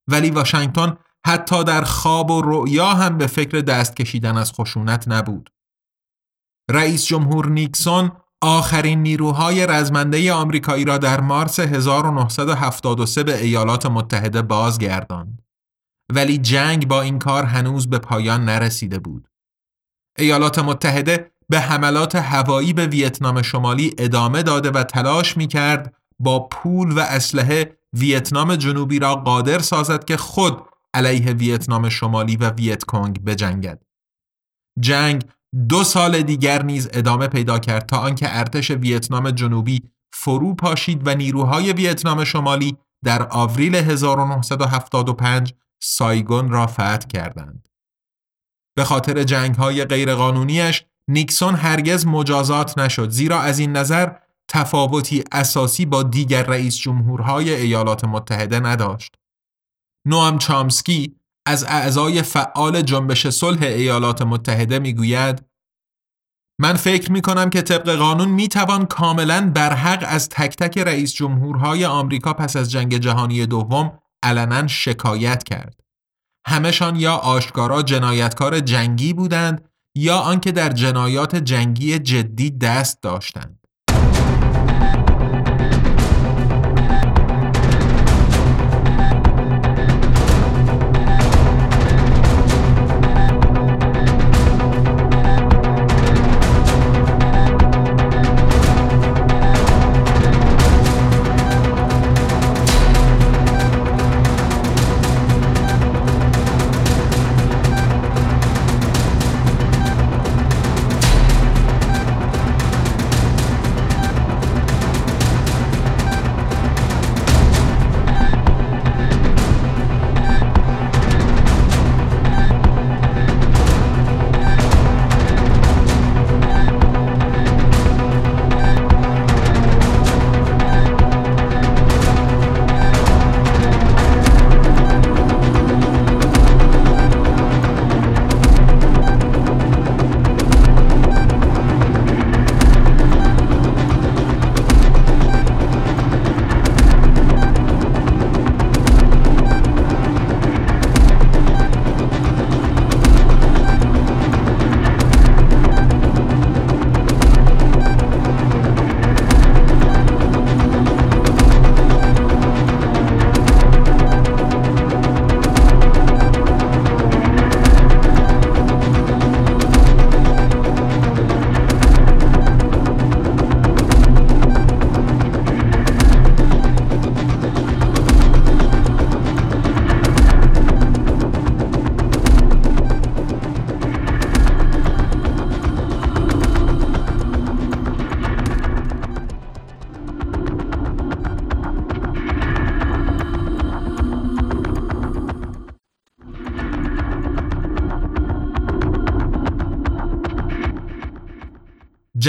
[0.08, 5.50] ولی واشنگتن حتی در خواب و رؤیا هم به فکر دست کشیدن از خشونت نبود.
[6.72, 8.12] رئیس جمهور نیکسون
[8.42, 15.42] آخرین نیروهای رزمنده آمریکایی را در مارس 1973 به ایالات متحده بازگرداند.
[16.14, 19.28] ولی جنگ با این کار هنوز به پایان نرسیده بود.
[20.18, 26.40] ایالات متحده به حملات هوایی به ویتنام شمالی ادامه داده و تلاش می کرد با
[26.40, 30.62] پول و اسلحه ویتنام جنوبی را قادر سازد که خود
[30.94, 33.84] علیه ویتنام شمالی و ویت کنگ بجنگد.
[34.80, 35.24] جنگ
[35.70, 39.82] دو سال دیگر نیز ادامه پیدا کرد تا آنکه ارتش ویتنام جنوبی
[40.14, 47.70] فرو پاشید و نیروهای ویتنام شمالی در آوریل 1975 سایگون را فتح کردند.
[48.78, 54.12] به خاطر جنگ های غیرقانونیش نیکسون هرگز مجازات نشد زیرا از این نظر
[54.48, 59.16] تفاوتی اساسی با دیگر رئیس جمهورهای ایالات متحده نداشت.
[60.06, 65.46] نوام چامسکی از اعضای فعال جنبش صلح ایالات متحده می‌گوید
[66.62, 71.14] من فکر می کنم که طبق قانون می توان کاملا برحق از تک تک رئیس
[71.14, 75.80] جمهورهای آمریکا پس از جنگ جهانی دوم علنا شکایت کرد.
[76.48, 79.69] همشان یا آشکارا جنایتکار جنگی بودند
[80.00, 83.59] یا آنکه در جنایات جنگی جدی دست داشتند.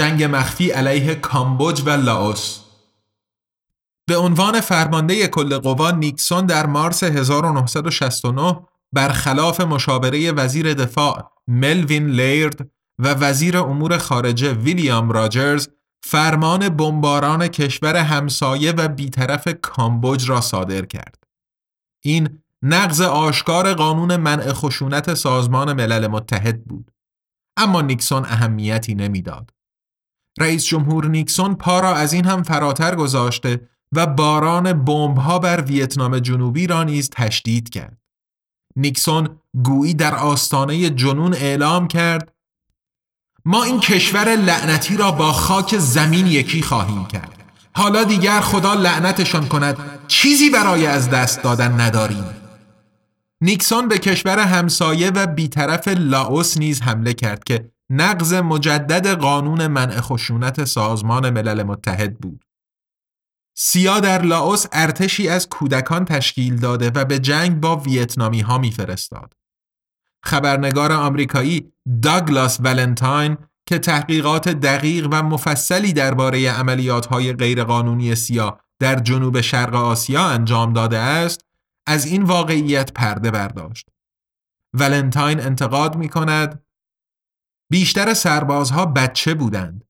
[0.01, 2.59] جنگ مخفی علیه کامبوج و لاوس
[4.07, 8.59] به عنوان فرمانده کل قوا نیکسون در مارس 1969
[8.93, 15.67] برخلاف مشاوره وزیر دفاع ملوین لیرد و وزیر امور خارجه ویلیام راجرز
[16.03, 21.23] فرمان بمباران کشور همسایه و بیطرف کامبوج را صادر کرد.
[22.03, 26.91] این نقض آشکار قانون منع خشونت سازمان ملل متحد بود.
[27.57, 29.60] اما نیکسون اهمیتی نمی‌داد.
[30.39, 36.19] رئیس جمهور نیکسون پا را از این هم فراتر گذاشته و باران بمبها بر ویتنام
[36.19, 37.97] جنوبی را نیز تشدید کرد.
[38.75, 39.29] نیکسون
[39.63, 42.33] گویی در آستانه جنون اعلام کرد
[43.45, 47.37] ما این کشور لعنتی را با خاک زمین یکی خواهیم کرد.
[47.75, 49.77] حالا دیگر خدا لعنتشان کند
[50.07, 52.25] چیزی برای از دست دادن نداریم.
[53.41, 60.01] نیکسون به کشور همسایه و بیطرف لاوس نیز حمله کرد که نقض مجدد قانون منع
[60.01, 62.45] خشونت سازمان ملل متحد بود.
[63.57, 69.33] سیا در لاوس ارتشی از کودکان تشکیل داده و به جنگ با ویتنامی ها میفرستاد.
[70.23, 71.71] خبرنگار آمریکایی
[72.01, 79.75] داگلاس ولنتاین که تحقیقات دقیق و مفصلی درباره عملیات های غیرقانونی سیا در جنوب شرق
[79.75, 81.45] آسیا انجام داده است
[81.87, 83.87] از این واقعیت پرده برداشت.
[84.73, 86.63] ولنتاین انتقاد می کند
[87.71, 89.83] بیشتر سربازها بچه بودند.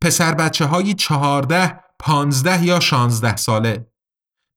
[0.00, 3.86] پسر بچه های چهارده، پانزده یا شانزده ساله.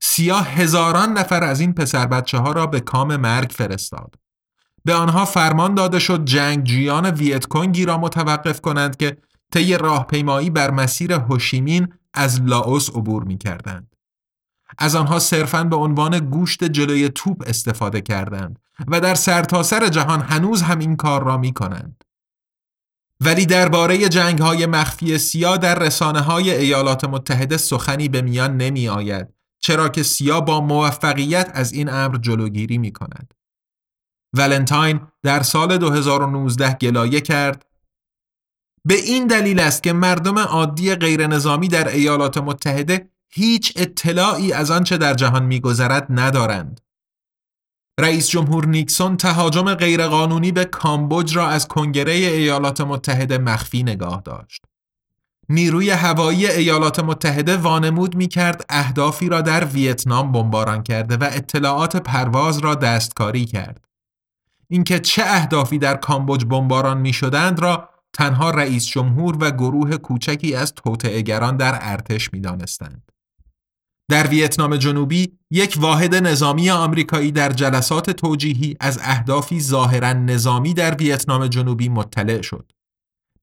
[0.01, 4.15] سیاه هزاران نفر از این پسر بچه ها را به کام مرگ فرستاد.
[4.85, 9.17] به آنها فرمان داده شد جنگجویان ویتکونگی را متوقف کنند که
[9.53, 13.95] طی راهپیمایی بر مسیر هوشیمین از لاوس عبور می کردند.
[14.77, 20.21] از آنها صرفاً به عنوان گوشت جلوی توپ استفاده کردند و در سرتاسر سر جهان
[20.21, 22.03] هنوز هم این کار را می کنند.
[23.25, 28.89] ولی درباره جنگ های مخفی سیا در رسانه های ایالات متحده سخنی به میان نمی
[28.89, 29.27] آید
[29.59, 33.33] چرا که سیا با موفقیت از این امر جلوگیری می کند.
[34.33, 37.65] ولنتاین در سال 2019 گلایه کرد
[38.85, 44.71] به این دلیل است که مردم عادی غیر نظامی در ایالات متحده هیچ اطلاعی از
[44.71, 46.81] آنچه در جهان میگذرد ندارند.
[47.99, 54.61] رئیس جمهور نیکسون تهاجم غیرقانونی به کامبوج را از کنگره ایالات متحده مخفی نگاه داشت.
[55.49, 61.97] نیروی هوایی ایالات متحده وانمود می کرد اهدافی را در ویتنام بمباران کرده و اطلاعات
[61.97, 63.85] پرواز را دستکاری کرد.
[64.67, 70.55] اینکه چه اهدافی در کامبوج بمباران می شدند را تنها رئیس جمهور و گروه کوچکی
[70.55, 73.08] از توطئه‌گران در ارتش می دانستند.
[74.09, 80.95] در ویتنام جنوبی یک واحد نظامی آمریکایی در جلسات توجیهی از اهدافی ظاهرا نظامی در
[80.95, 82.71] ویتنام جنوبی مطلع شد.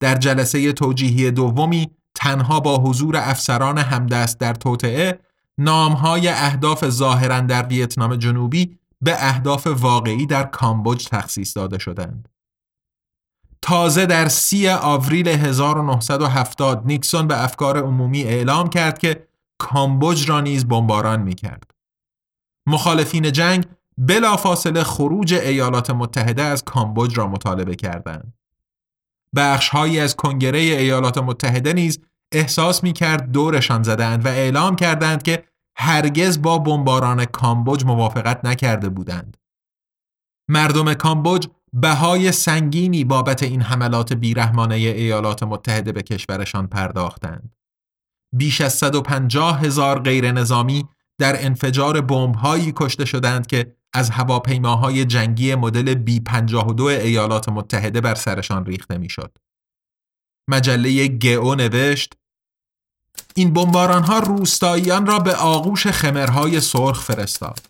[0.01, 5.21] در جلسه توجیهی دومی تنها با حضور افسران همدست در توطعه
[5.59, 12.29] نامهای اهداف ظاهرا در ویتنام جنوبی به اهداف واقعی در کامبوج تخصیص داده شدند.
[13.63, 19.26] تازه در سی آوریل 1970 نیکسون به افکار عمومی اعلام کرد که
[19.59, 21.71] کامبوج را نیز بمباران می کرد.
[22.67, 23.67] مخالفین جنگ
[23.99, 28.35] بلافاصله خروج ایالات متحده از کامبوج را مطالبه کردند.
[29.37, 32.01] بخشهایی از کنگره ایالات متحده نیز
[32.33, 35.45] احساس می کرد دورشان زدند و اعلام کردند که
[35.77, 39.37] هرگز با بمباران کامبوج موافقت نکرده بودند.
[40.49, 47.56] مردم کامبوج بهای سنگینی بابت این حملات بیرحمانه ایالات متحده به کشورشان پرداختند.
[48.33, 55.55] بیش از 150 هزار غیر نظامی در انفجار بمب‌هایی کشته شدند که از هواپیماهای جنگی
[55.55, 59.39] مدل B-52 ایالات متحده بر سرشان ریخته می‌شد.
[60.51, 62.15] مجله گئو نوشت
[63.35, 67.61] این بمباران ها روستاییان را به آغوش خمرهای سرخ فرستاد.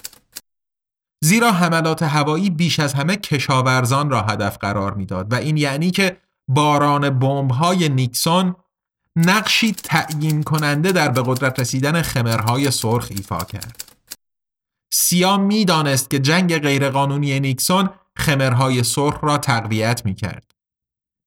[1.24, 6.16] زیرا حملات هوایی بیش از همه کشاورزان را هدف قرار می‌داد و این یعنی که
[6.48, 8.54] باران بمب‌های نیکسون
[9.16, 13.84] نقشی تعیین کننده در به قدرت رسیدن خمرهای سرخ ایفا کرد.
[14.92, 20.52] سیا می‌دانست که جنگ غیرقانونی نیکسون خمرهای سرخ را تقویت می کرد.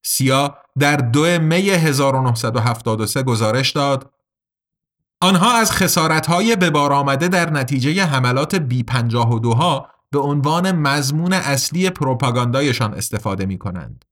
[0.06, 4.14] سیا در دو می 1973 گزارش داد
[5.22, 11.34] آنها از خسارتهای به بار آمده در نتیجه حملات بی 52 ها به عنوان مضمون
[11.34, 14.06] اصلی پروپاگاندایشان استفاده می کنند.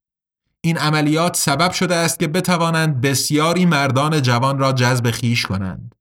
[0.64, 5.96] این عملیات سبب شده است که بتوانند بسیاری مردان جوان را جذب خیش کنند.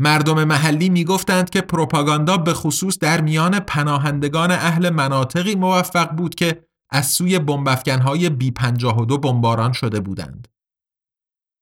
[0.00, 6.34] مردم محلی می گفتند که پروپاگاندا به خصوص در میان پناهندگان اهل مناطقی موفق بود
[6.34, 10.48] که از سوی بمبافکنهای بی 52 بمباران شده بودند.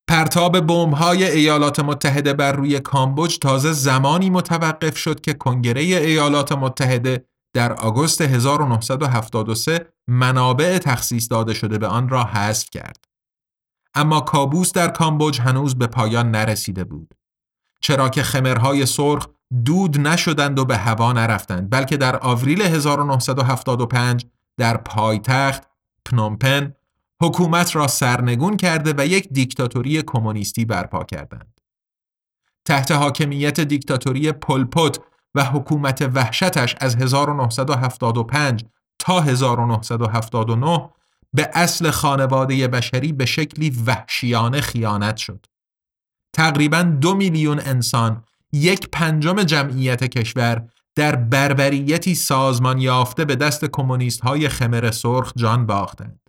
[0.08, 7.24] پرتاب بمب‌های ایالات متحده بر روی کامبوج تازه زمانی متوقف شد که کنگره ایالات متحده
[7.56, 13.04] در آگوست 1973 منابع تخصیص داده شده به آن را حذف کرد.
[13.94, 17.14] اما کابوس در کامبوج هنوز به پایان نرسیده بود.
[17.80, 19.26] چرا که خمرهای سرخ
[19.64, 24.26] دود نشدند و به هوا نرفتند بلکه در آوریل 1975
[24.56, 25.62] در پایتخت
[26.04, 26.74] پنومپن
[27.22, 31.60] حکومت را سرنگون کرده و یک دیکتاتوری کمونیستی برپا کردند.
[32.64, 35.00] تحت حاکمیت دیکتاتوری پلپوت
[35.36, 38.64] و حکومت وحشتش از 1975
[38.98, 40.90] تا 1979
[41.32, 45.46] به اصل خانواده بشری به شکلی وحشیانه خیانت شد.
[46.32, 54.20] تقریبا دو میلیون انسان یک پنجم جمعیت کشور در بربریتی سازمان یافته به دست کمونیست
[54.20, 56.20] های خمر سرخ جان باختند.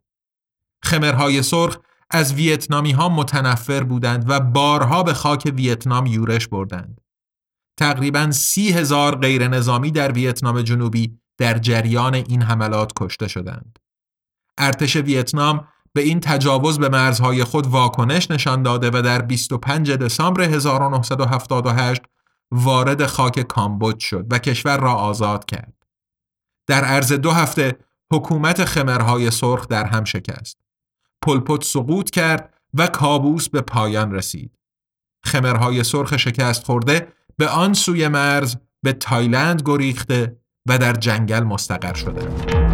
[0.83, 1.77] خمرهای سرخ
[2.11, 7.01] از ویتنامی ها متنفر بودند و بارها به خاک ویتنام یورش بردند.
[7.77, 13.79] تقریبا سی هزار غیر نظامی در ویتنام جنوبی در جریان این حملات کشته شدند.
[14.57, 20.41] ارتش ویتنام به این تجاوز به مرزهای خود واکنش نشان داده و در 25 دسامبر
[20.41, 22.01] 1978
[22.51, 25.73] وارد خاک کامبوج شد و کشور را آزاد کرد.
[26.67, 27.77] در عرض دو هفته
[28.11, 30.57] حکومت خمرهای سرخ در هم شکست.
[31.21, 34.57] پلپوت سقوط کرد و کابوس به پایان رسید.
[35.25, 41.93] خمرهای سرخ شکست خورده به آن سوی مرز به تایلند گریخته و در جنگل مستقر
[41.93, 42.66] شدند.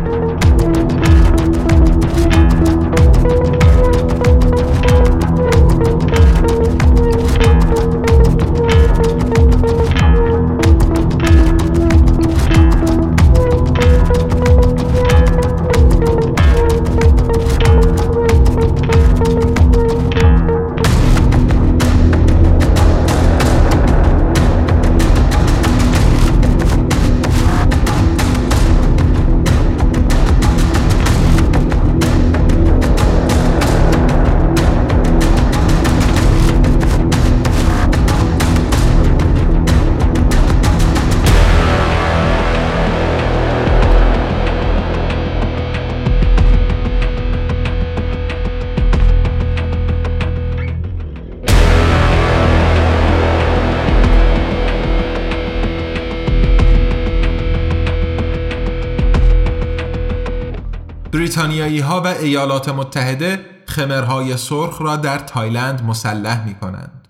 [61.44, 67.08] بریتانیایی ها و ایالات متحده خمرهای سرخ را در تایلند مسلح می کنند.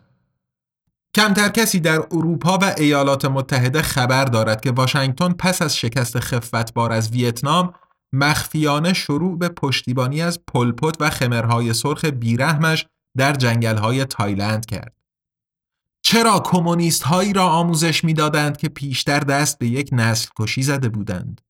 [1.15, 6.91] کمتر کسی در اروپا و ایالات متحده خبر دارد که واشنگتن پس از شکست خفت‌بار
[6.91, 7.73] از ویتنام
[8.13, 12.85] مخفیانه شروع به پشتیبانی از پل پوت و خمرهای سرخ بیرحمش
[13.17, 14.93] در جنگلهای تایلند کرد.
[16.05, 21.41] چرا کمونیست هایی را آموزش می‌دادند که پیشتر دست به یک نسل کشی زده بودند؟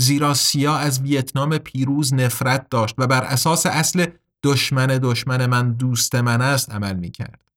[0.00, 4.06] زیرا سیا از ویتنام پیروز نفرت داشت و بر اساس اصل
[4.42, 7.48] دشمن دشمن من دوست من است عمل می کرد.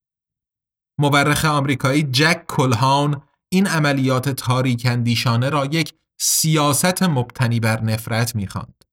[0.97, 8.83] مورخ آمریکایی جک کلهاون این عملیات تاریکندیشانه را یک سیاست مبتنی بر نفرت می‌خواند.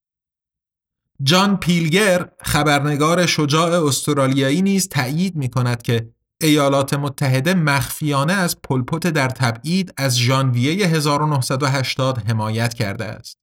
[1.22, 9.06] جان پیلگر خبرنگار شجاع استرالیایی نیز تأیید می کند که ایالات متحده مخفیانه از پلپوت
[9.06, 13.38] در تبعید از ژانویه 1980 حمایت کرده است.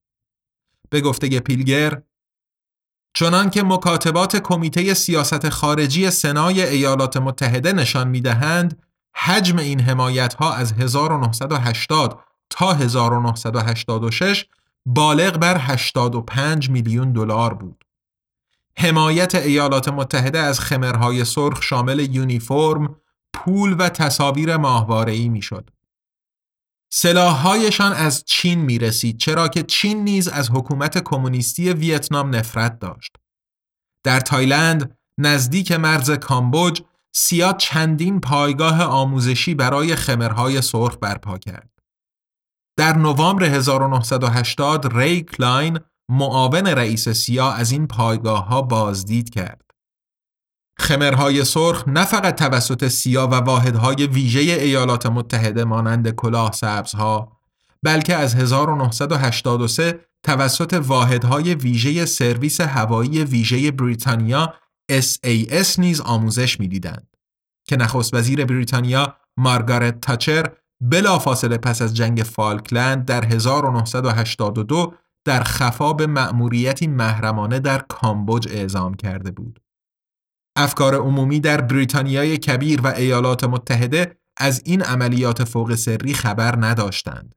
[0.90, 2.02] به گفته پیلگر
[3.14, 8.82] چنان که مکاتبات کمیته سیاست خارجی سنای ایالات متحده نشان می‌دهند
[9.16, 12.20] حجم این حمایت ها از 1980
[12.50, 14.46] تا 1986
[14.86, 17.85] بالغ بر 85 میلیون دلار بود.
[18.80, 22.96] حمایت ایالات متحده از خمرهای سرخ شامل یونیفرم،
[23.34, 25.70] پول و تصاویر ماهواره‌ای می‌شد.
[26.92, 33.16] سلاحهایشان از چین می رسید چرا که چین نیز از حکومت کمونیستی ویتنام نفرت داشت.
[34.04, 36.82] در تایلند نزدیک مرز کامبوج
[37.16, 41.70] سیا چندین پایگاه آموزشی برای خمرهای سرخ برپا کرد.
[42.78, 49.62] در نوامبر 1980 ری کلاین معاون رئیس سیا از این پایگاه ها بازدید کرد.
[50.80, 57.38] خمرهای سرخ نه فقط توسط سیا و واحدهای ویژه ایالات متحده مانند کلاه سبزها
[57.84, 64.54] بلکه از 1983 توسط واحدهای ویژه سرویس هوایی ویژه بریتانیا
[64.92, 67.08] SAS نیز آموزش می‌دیدند
[67.68, 70.52] که نخست وزیر بریتانیا مارگارت تاچر
[70.82, 74.94] بلافاصله پس از جنگ فالکلند در 1982
[75.26, 79.60] در خفا به مأموریتی محرمانه در کامبوج اعزام کرده بود.
[80.58, 87.36] افکار عمومی در بریتانیای کبیر و ایالات متحده از این عملیات فوق سری خبر نداشتند.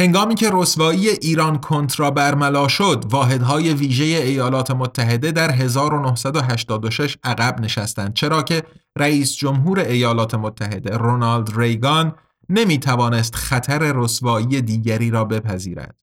[0.00, 8.14] هنگامی که رسوایی ایران کنترا برملا شد، واحدهای ویژه ایالات متحده در 1986 عقب نشستند
[8.14, 8.62] چرا که
[8.98, 12.14] رئیس جمهور ایالات متحده رونالد ریگان
[12.48, 15.96] نمی توانست خطر رسوایی دیگری را بپذیرد.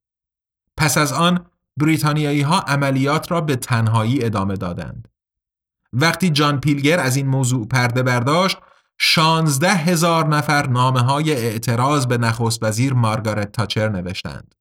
[0.79, 1.45] پس از آن
[1.79, 5.07] بریتانیایی ها عملیات را به تنهایی ادامه دادند.
[5.93, 8.57] وقتی جان پیلگر از این موضوع پرده برداشت،
[8.99, 14.55] شانزده هزار نفر نامه های اعتراض به نخست وزیر مارگارت تاچر نوشتند.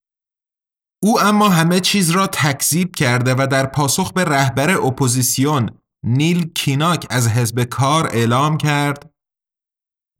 [1.02, 5.70] او اما همه چیز را تکذیب کرده و در پاسخ به رهبر اپوزیسیون
[6.04, 9.10] نیل کیناک از حزب کار اعلام کرد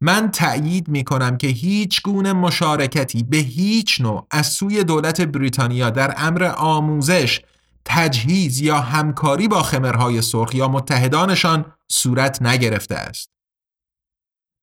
[0.01, 5.91] من تأیید می کنم که هیچ گونه مشارکتی به هیچ نوع از سوی دولت بریتانیا
[5.91, 7.41] در امر آموزش،
[7.85, 13.31] تجهیز یا همکاری با خمرهای سرخ یا متحدانشان صورت نگرفته است.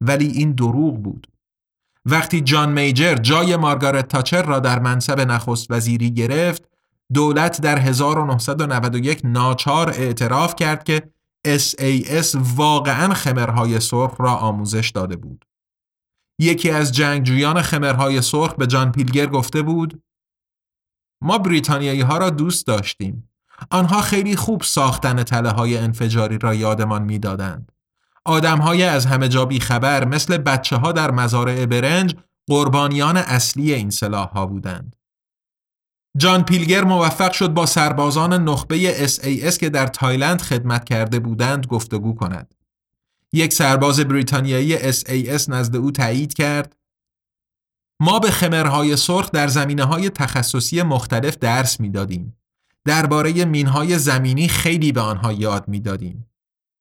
[0.01, 1.27] ولی این دروغ بود.
[2.05, 6.69] وقتی جان میجر جای مارگارت تاچر را در منصب نخست وزیری گرفت،
[7.13, 11.14] دولت در 1991 ناچار اعتراف کرد که
[11.45, 15.45] SAS واقعا خمرهای سرخ را آموزش داده بود.
[16.39, 20.03] یکی از جنگجویان خمرهای سرخ به جان پیلگر گفته بود
[21.21, 23.29] ما بریتانیایی ها را دوست داشتیم.
[23.71, 27.71] آنها خیلی خوب ساختن تله های انفجاری را یادمان می‌دادند.
[28.25, 32.15] آدم های از همه جا خبر مثل بچه ها در مزارع برنج
[32.47, 34.95] قربانیان اصلی این سلاح ها بودند.
[36.17, 42.15] جان پیلگر موفق شد با سربازان نخبه SAS که در تایلند خدمت کرده بودند گفتگو
[42.15, 42.53] کند.
[43.33, 46.75] یک سرباز بریتانیایی SAS نزد او تایید کرد
[47.99, 52.37] ما به خمرهای سرخ در زمینه های تخصصی مختلف درس می‌دادیم.
[52.85, 56.27] درباره مینهای زمینی خیلی به آنها یاد می‌دادیم.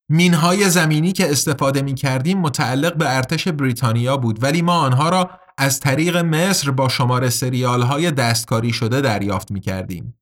[0.09, 5.31] مینهای زمینی که استفاده می کردیم متعلق به ارتش بریتانیا بود ولی ما آنها را
[5.59, 10.19] از طریق مصر با شمار سریال های دستکاری شده دریافت می کردیم.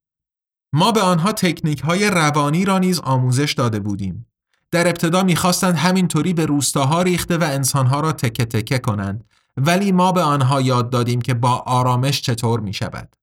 [0.73, 4.27] ما به آنها تکنیک های روانی را نیز آموزش داده بودیم.
[4.71, 9.25] در ابتدا می‌خواستند همینطوری به روستاها ریخته و انسانها را تکه تکه کنند
[9.57, 13.17] ولی ما به آنها یاد دادیم که با آرامش چطور می شود.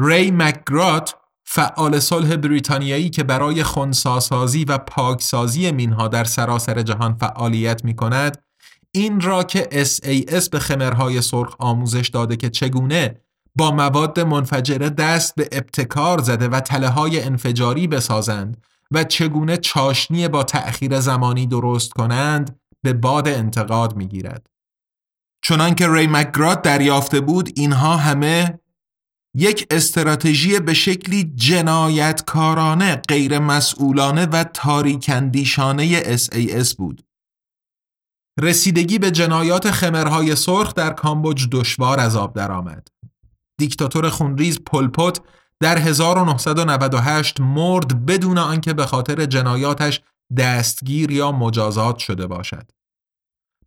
[0.00, 1.14] ری مکگرات
[1.44, 8.45] فعال صلح بریتانیایی که برای خونساسازی و پاکسازی مینها در سراسر جهان فعالیت می کند
[8.96, 13.20] این را که SAS به خمرهای سرخ آموزش داده که چگونه
[13.56, 20.28] با مواد منفجره دست به ابتکار زده و تله های انفجاری بسازند و چگونه چاشنی
[20.28, 24.46] با تأخیر زمانی درست کنند به باد انتقاد می گیرد.
[25.42, 28.58] چنان که ری مکگراد دریافته بود اینها همه
[29.34, 37.05] یک استراتژی به شکلی جنایتکارانه غیر مسئولانه و تاریکندیشانه SAS بود.
[38.40, 42.88] رسیدگی به جنایات خمرهای سرخ در کامبوج دشوار از آب درآمد.
[43.58, 45.20] دیکتاتور خونریز پلپوت
[45.60, 50.00] در 1998 مرد بدون آنکه به خاطر جنایاتش
[50.38, 52.70] دستگیر یا مجازات شده باشد.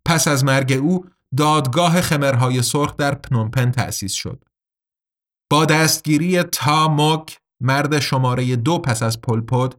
[0.04, 1.06] پس از مرگ او
[1.36, 4.44] دادگاه خمرهای سرخ در پنومپن تأسیس شد.
[5.50, 9.74] با دستگیری تا موک مرد شماره دو پس از پل پوت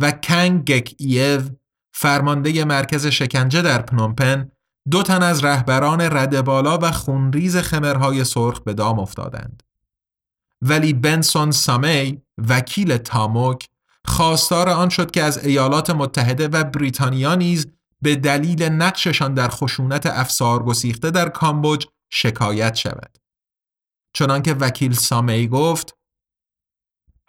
[0.00, 1.40] و کانگ گک ایو
[1.96, 4.50] فرمانده مرکز شکنجه در پنومپن
[4.90, 9.62] دو تن از رهبران رده بالا و خونریز خمرهای سرخ به دام افتادند.
[10.62, 13.68] ولی بنسون سامی وکیل تا موک
[14.04, 17.66] خواستار آن شد که از ایالات متحده و بریتانیا نیز
[18.02, 23.18] به دلیل نقششان در خشونت افسار گسیخته در کامبوج شکایت شود.
[24.14, 25.96] چنانکه وکیل سامی گفت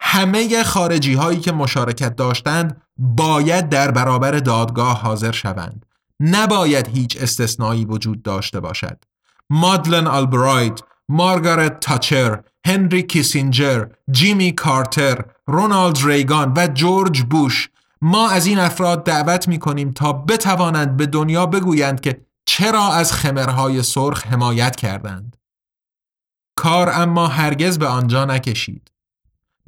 [0.00, 5.86] همه خارجی هایی که مشارکت داشتند باید در برابر دادگاه حاضر شوند.
[6.20, 9.04] نباید هیچ استثنایی وجود داشته باشد.
[9.50, 17.70] مادلن آلبرایت، مارگارت تاچر، هنری کیسینجر، جیمی کارتر، رونالد ریگان و جورج بوش
[18.02, 23.12] ما از این افراد دعوت می کنیم تا بتوانند به دنیا بگویند که چرا از
[23.12, 25.36] خمرهای سرخ حمایت کردند.
[26.56, 28.90] کار اما هرگز به آنجا نکشید.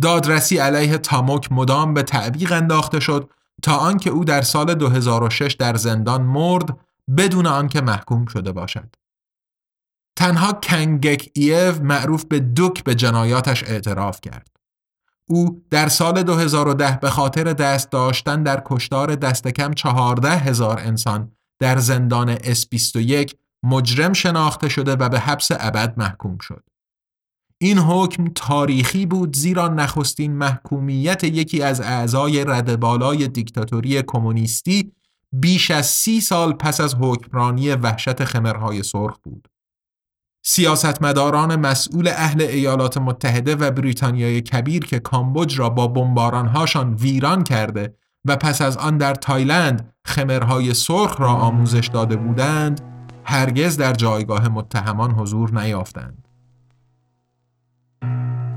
[0.03, 3.31] دادرسی علیه تاموک مدام به تعویق انداخته شد
[3.63, 6.77] تا آنکه او در سال 2006 در زندان مرد
[7.17, 8.97] بدون آنکه محکوم شده باشد.
[10.17, 14.51] تنها کنگک ایو معروف به دوک به جنایاتش اعتراف کرد.
[15.29, 21.33] او در سال 2010 به خاطر دست داشتن در کشتار دست کم 14 هزار انسان
[21.61, 26.65] در زندان S21 مجرم شناخته شده و به حبس ابد محکوم شد.
[27.61, 34.93] این حکم تاریخی بود زیرا نخستین محکومیت یکی از اعضای ردبالای دیکتاتوری کمونیستی
[35.33, 39.49] بیش از سی سال پس از حکمرانی وحشت خمرهای سرخ بود.
[40.45, 47.95] سیاستمداران مسئول اهل ایالات متحده و بریتانیای کبیر که کامبوج را با بمبارانهاشان ویران کرده
[48.25, 52.81] و پس از آن در تایلند خمرهای سرخ را آموزش داده بودند
[53.25, 56.28] هرگز در جایگاه متهمان حضور نیافتند.
[58.01, 58.48] Thank you.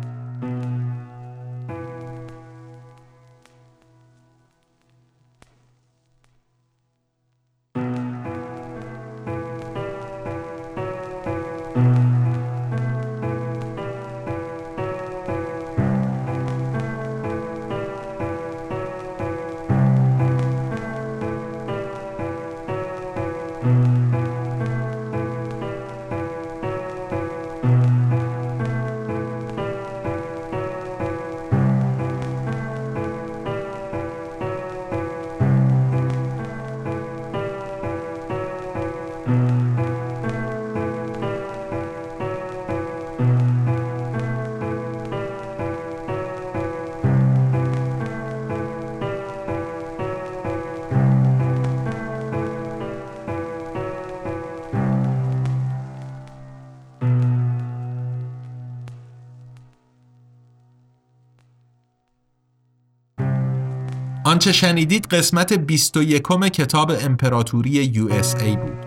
[64.42, 66.24] آنچه شنیدید قسمت 21
[66.54, 68.86] کتاب امپراتوری USA بود.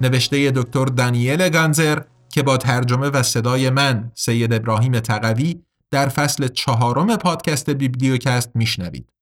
[0.00, 6.48] نوشته دکتر دانیل گانسر که با ترجمه و صدای من سید ابراهیم تقوی در فصل
[6.48, 9.12] چهارم پادکست بیبلیوکست میشنوید.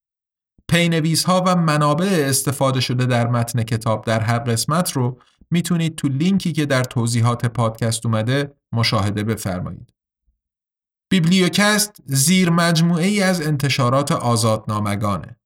[0.68, 5.18] پی‌نویس ها و منابع استفاده شده در متن کتاب در هر قسمت رو
[5.50, 9.92] می‌تونید تو لینکی که در توضیحات پادکست اومده مشاهده بفرمایید.
[11.10, 15.36] بیبلیوکست زیر مجموعه ای از انتشارات آزادنامگانه.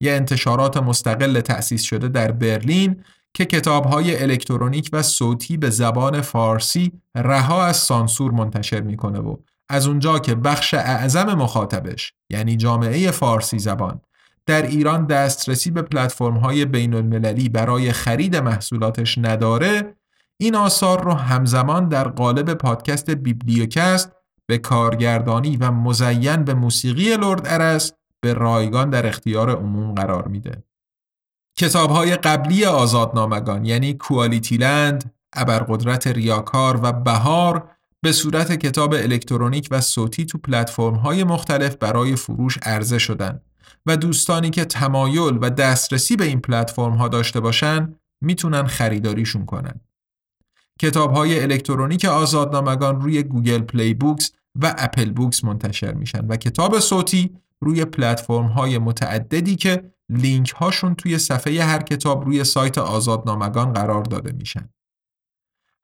[0.00, 6.92] یه انتشارات مستقل تأسیس شده در برلین که کتابهای الکترونیک و صوتی به زبان فارسی
[7.16, 9.36] رها از سانسور منتشر می‌کنه و
[9.68, 14.00] از اونجا که بخش اعظم مخاطبش یعنی جامعه فارسی زبان
[14.46, 19.94] در ایران دسترسی به پلتفرم های بین المللی برای خرید محصولاتش نداره
[20.40, 24.12] این آثار رو همزمان در قالب پادکست بیبلیوکست
[24.46, 30.62] به کارگردانی و مزین به موسیقی لرد ارس به رایگان در اختیار عموم قرار میده.
[31.58, 37.70] کتاب های قبلی آزادنامگان یعنی کوالیتی لند، ابرقدرت ریاکار و بهار
[38.02, 43.40] به صورت کتاب الکترونیک و صوتی تو پلتفرم های مختلف برای فروش عرضه شدن
[43.86, 49.80] و دوستانی که تمایل و دسترسی به این پلتفرم ها داشته باشن می‌تونن خریداریشون کنن.
[50.80, 54.32] کتاب های الکترونیک آزادنامگان روی Google Play Books
[54.62, 60.94] و Apple Books منتشر میشن و کتاب صوتی روی پلتفرم های متعددی که لینک هاشون
[60.94, 64.68] توی صفحه هر کتاب روی سایت آزادنامگان قرار داده میشن.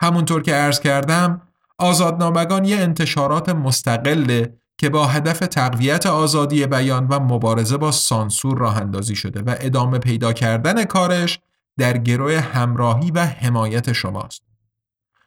[0.00, 1.42] همونطور که عرض کردم
[1.78, 8.76] آزادنامگان یه انتشارات مستقله که با هدف تقویت آزادی بیان و مبارزه با سانسور راه
[8.76, 11.38] اندازی شده و ادامه پیدا کردن کارش
[11.78, 14.42] در گروه همراهی و حمایت شماست.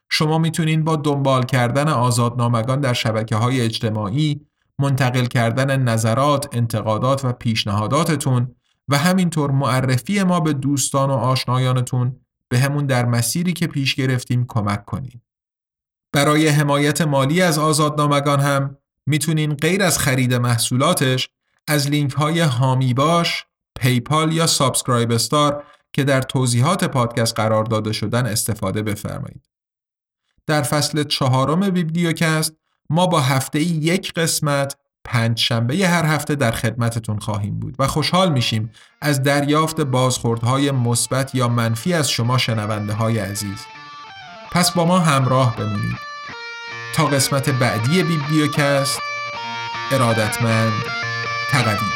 [0.09, 4.46] شما می‌تونین با دنبال کردن آزادنامگان در شبکه های اجتماعی،
[4.79, 8.55] منتقل کردن نظرات، انتقادات و پیشنهاداتتون
[8.87, 12.19] و همینطور معرفی ما به دوستان و آشنایانتون
[12.49, 15.21] به همون در مسیری که پیش گرفتیم کمک کنید.
[16.13, 21.29] برای حمایت مالی از آزادنامگان هم می‌تونین غیر از خرید محصولاتش
[21.67, 23.45] از لینک های حامی باش،
[23.79, 25.63] PayPal یا SubscribeStar
[25.93, 29.49] که در توضیحات پادکست قرار داده شدن استفاده بفرمایید.
[30.45, 32.55] در فصل چهارم بیبلیوکست
[32.89, 34.75] ما با هفته یک قسمت
[35.05, 38.71] پنج شنبه هر هفته در خدمتتون خواهیم بود و خوشحال میشیم
[39.01, 43.65] از دریافت بازخوردهای مثبت یا منفی از شما شنونده های عزیز.
[44.51, 45.97] پس با ما همراه بمونید.
[46.95, 48.99] تا قسمت بعدی بیبلیوکست
[49.91, 50.73] ارادتمند
[51.51, 51.91] تقویم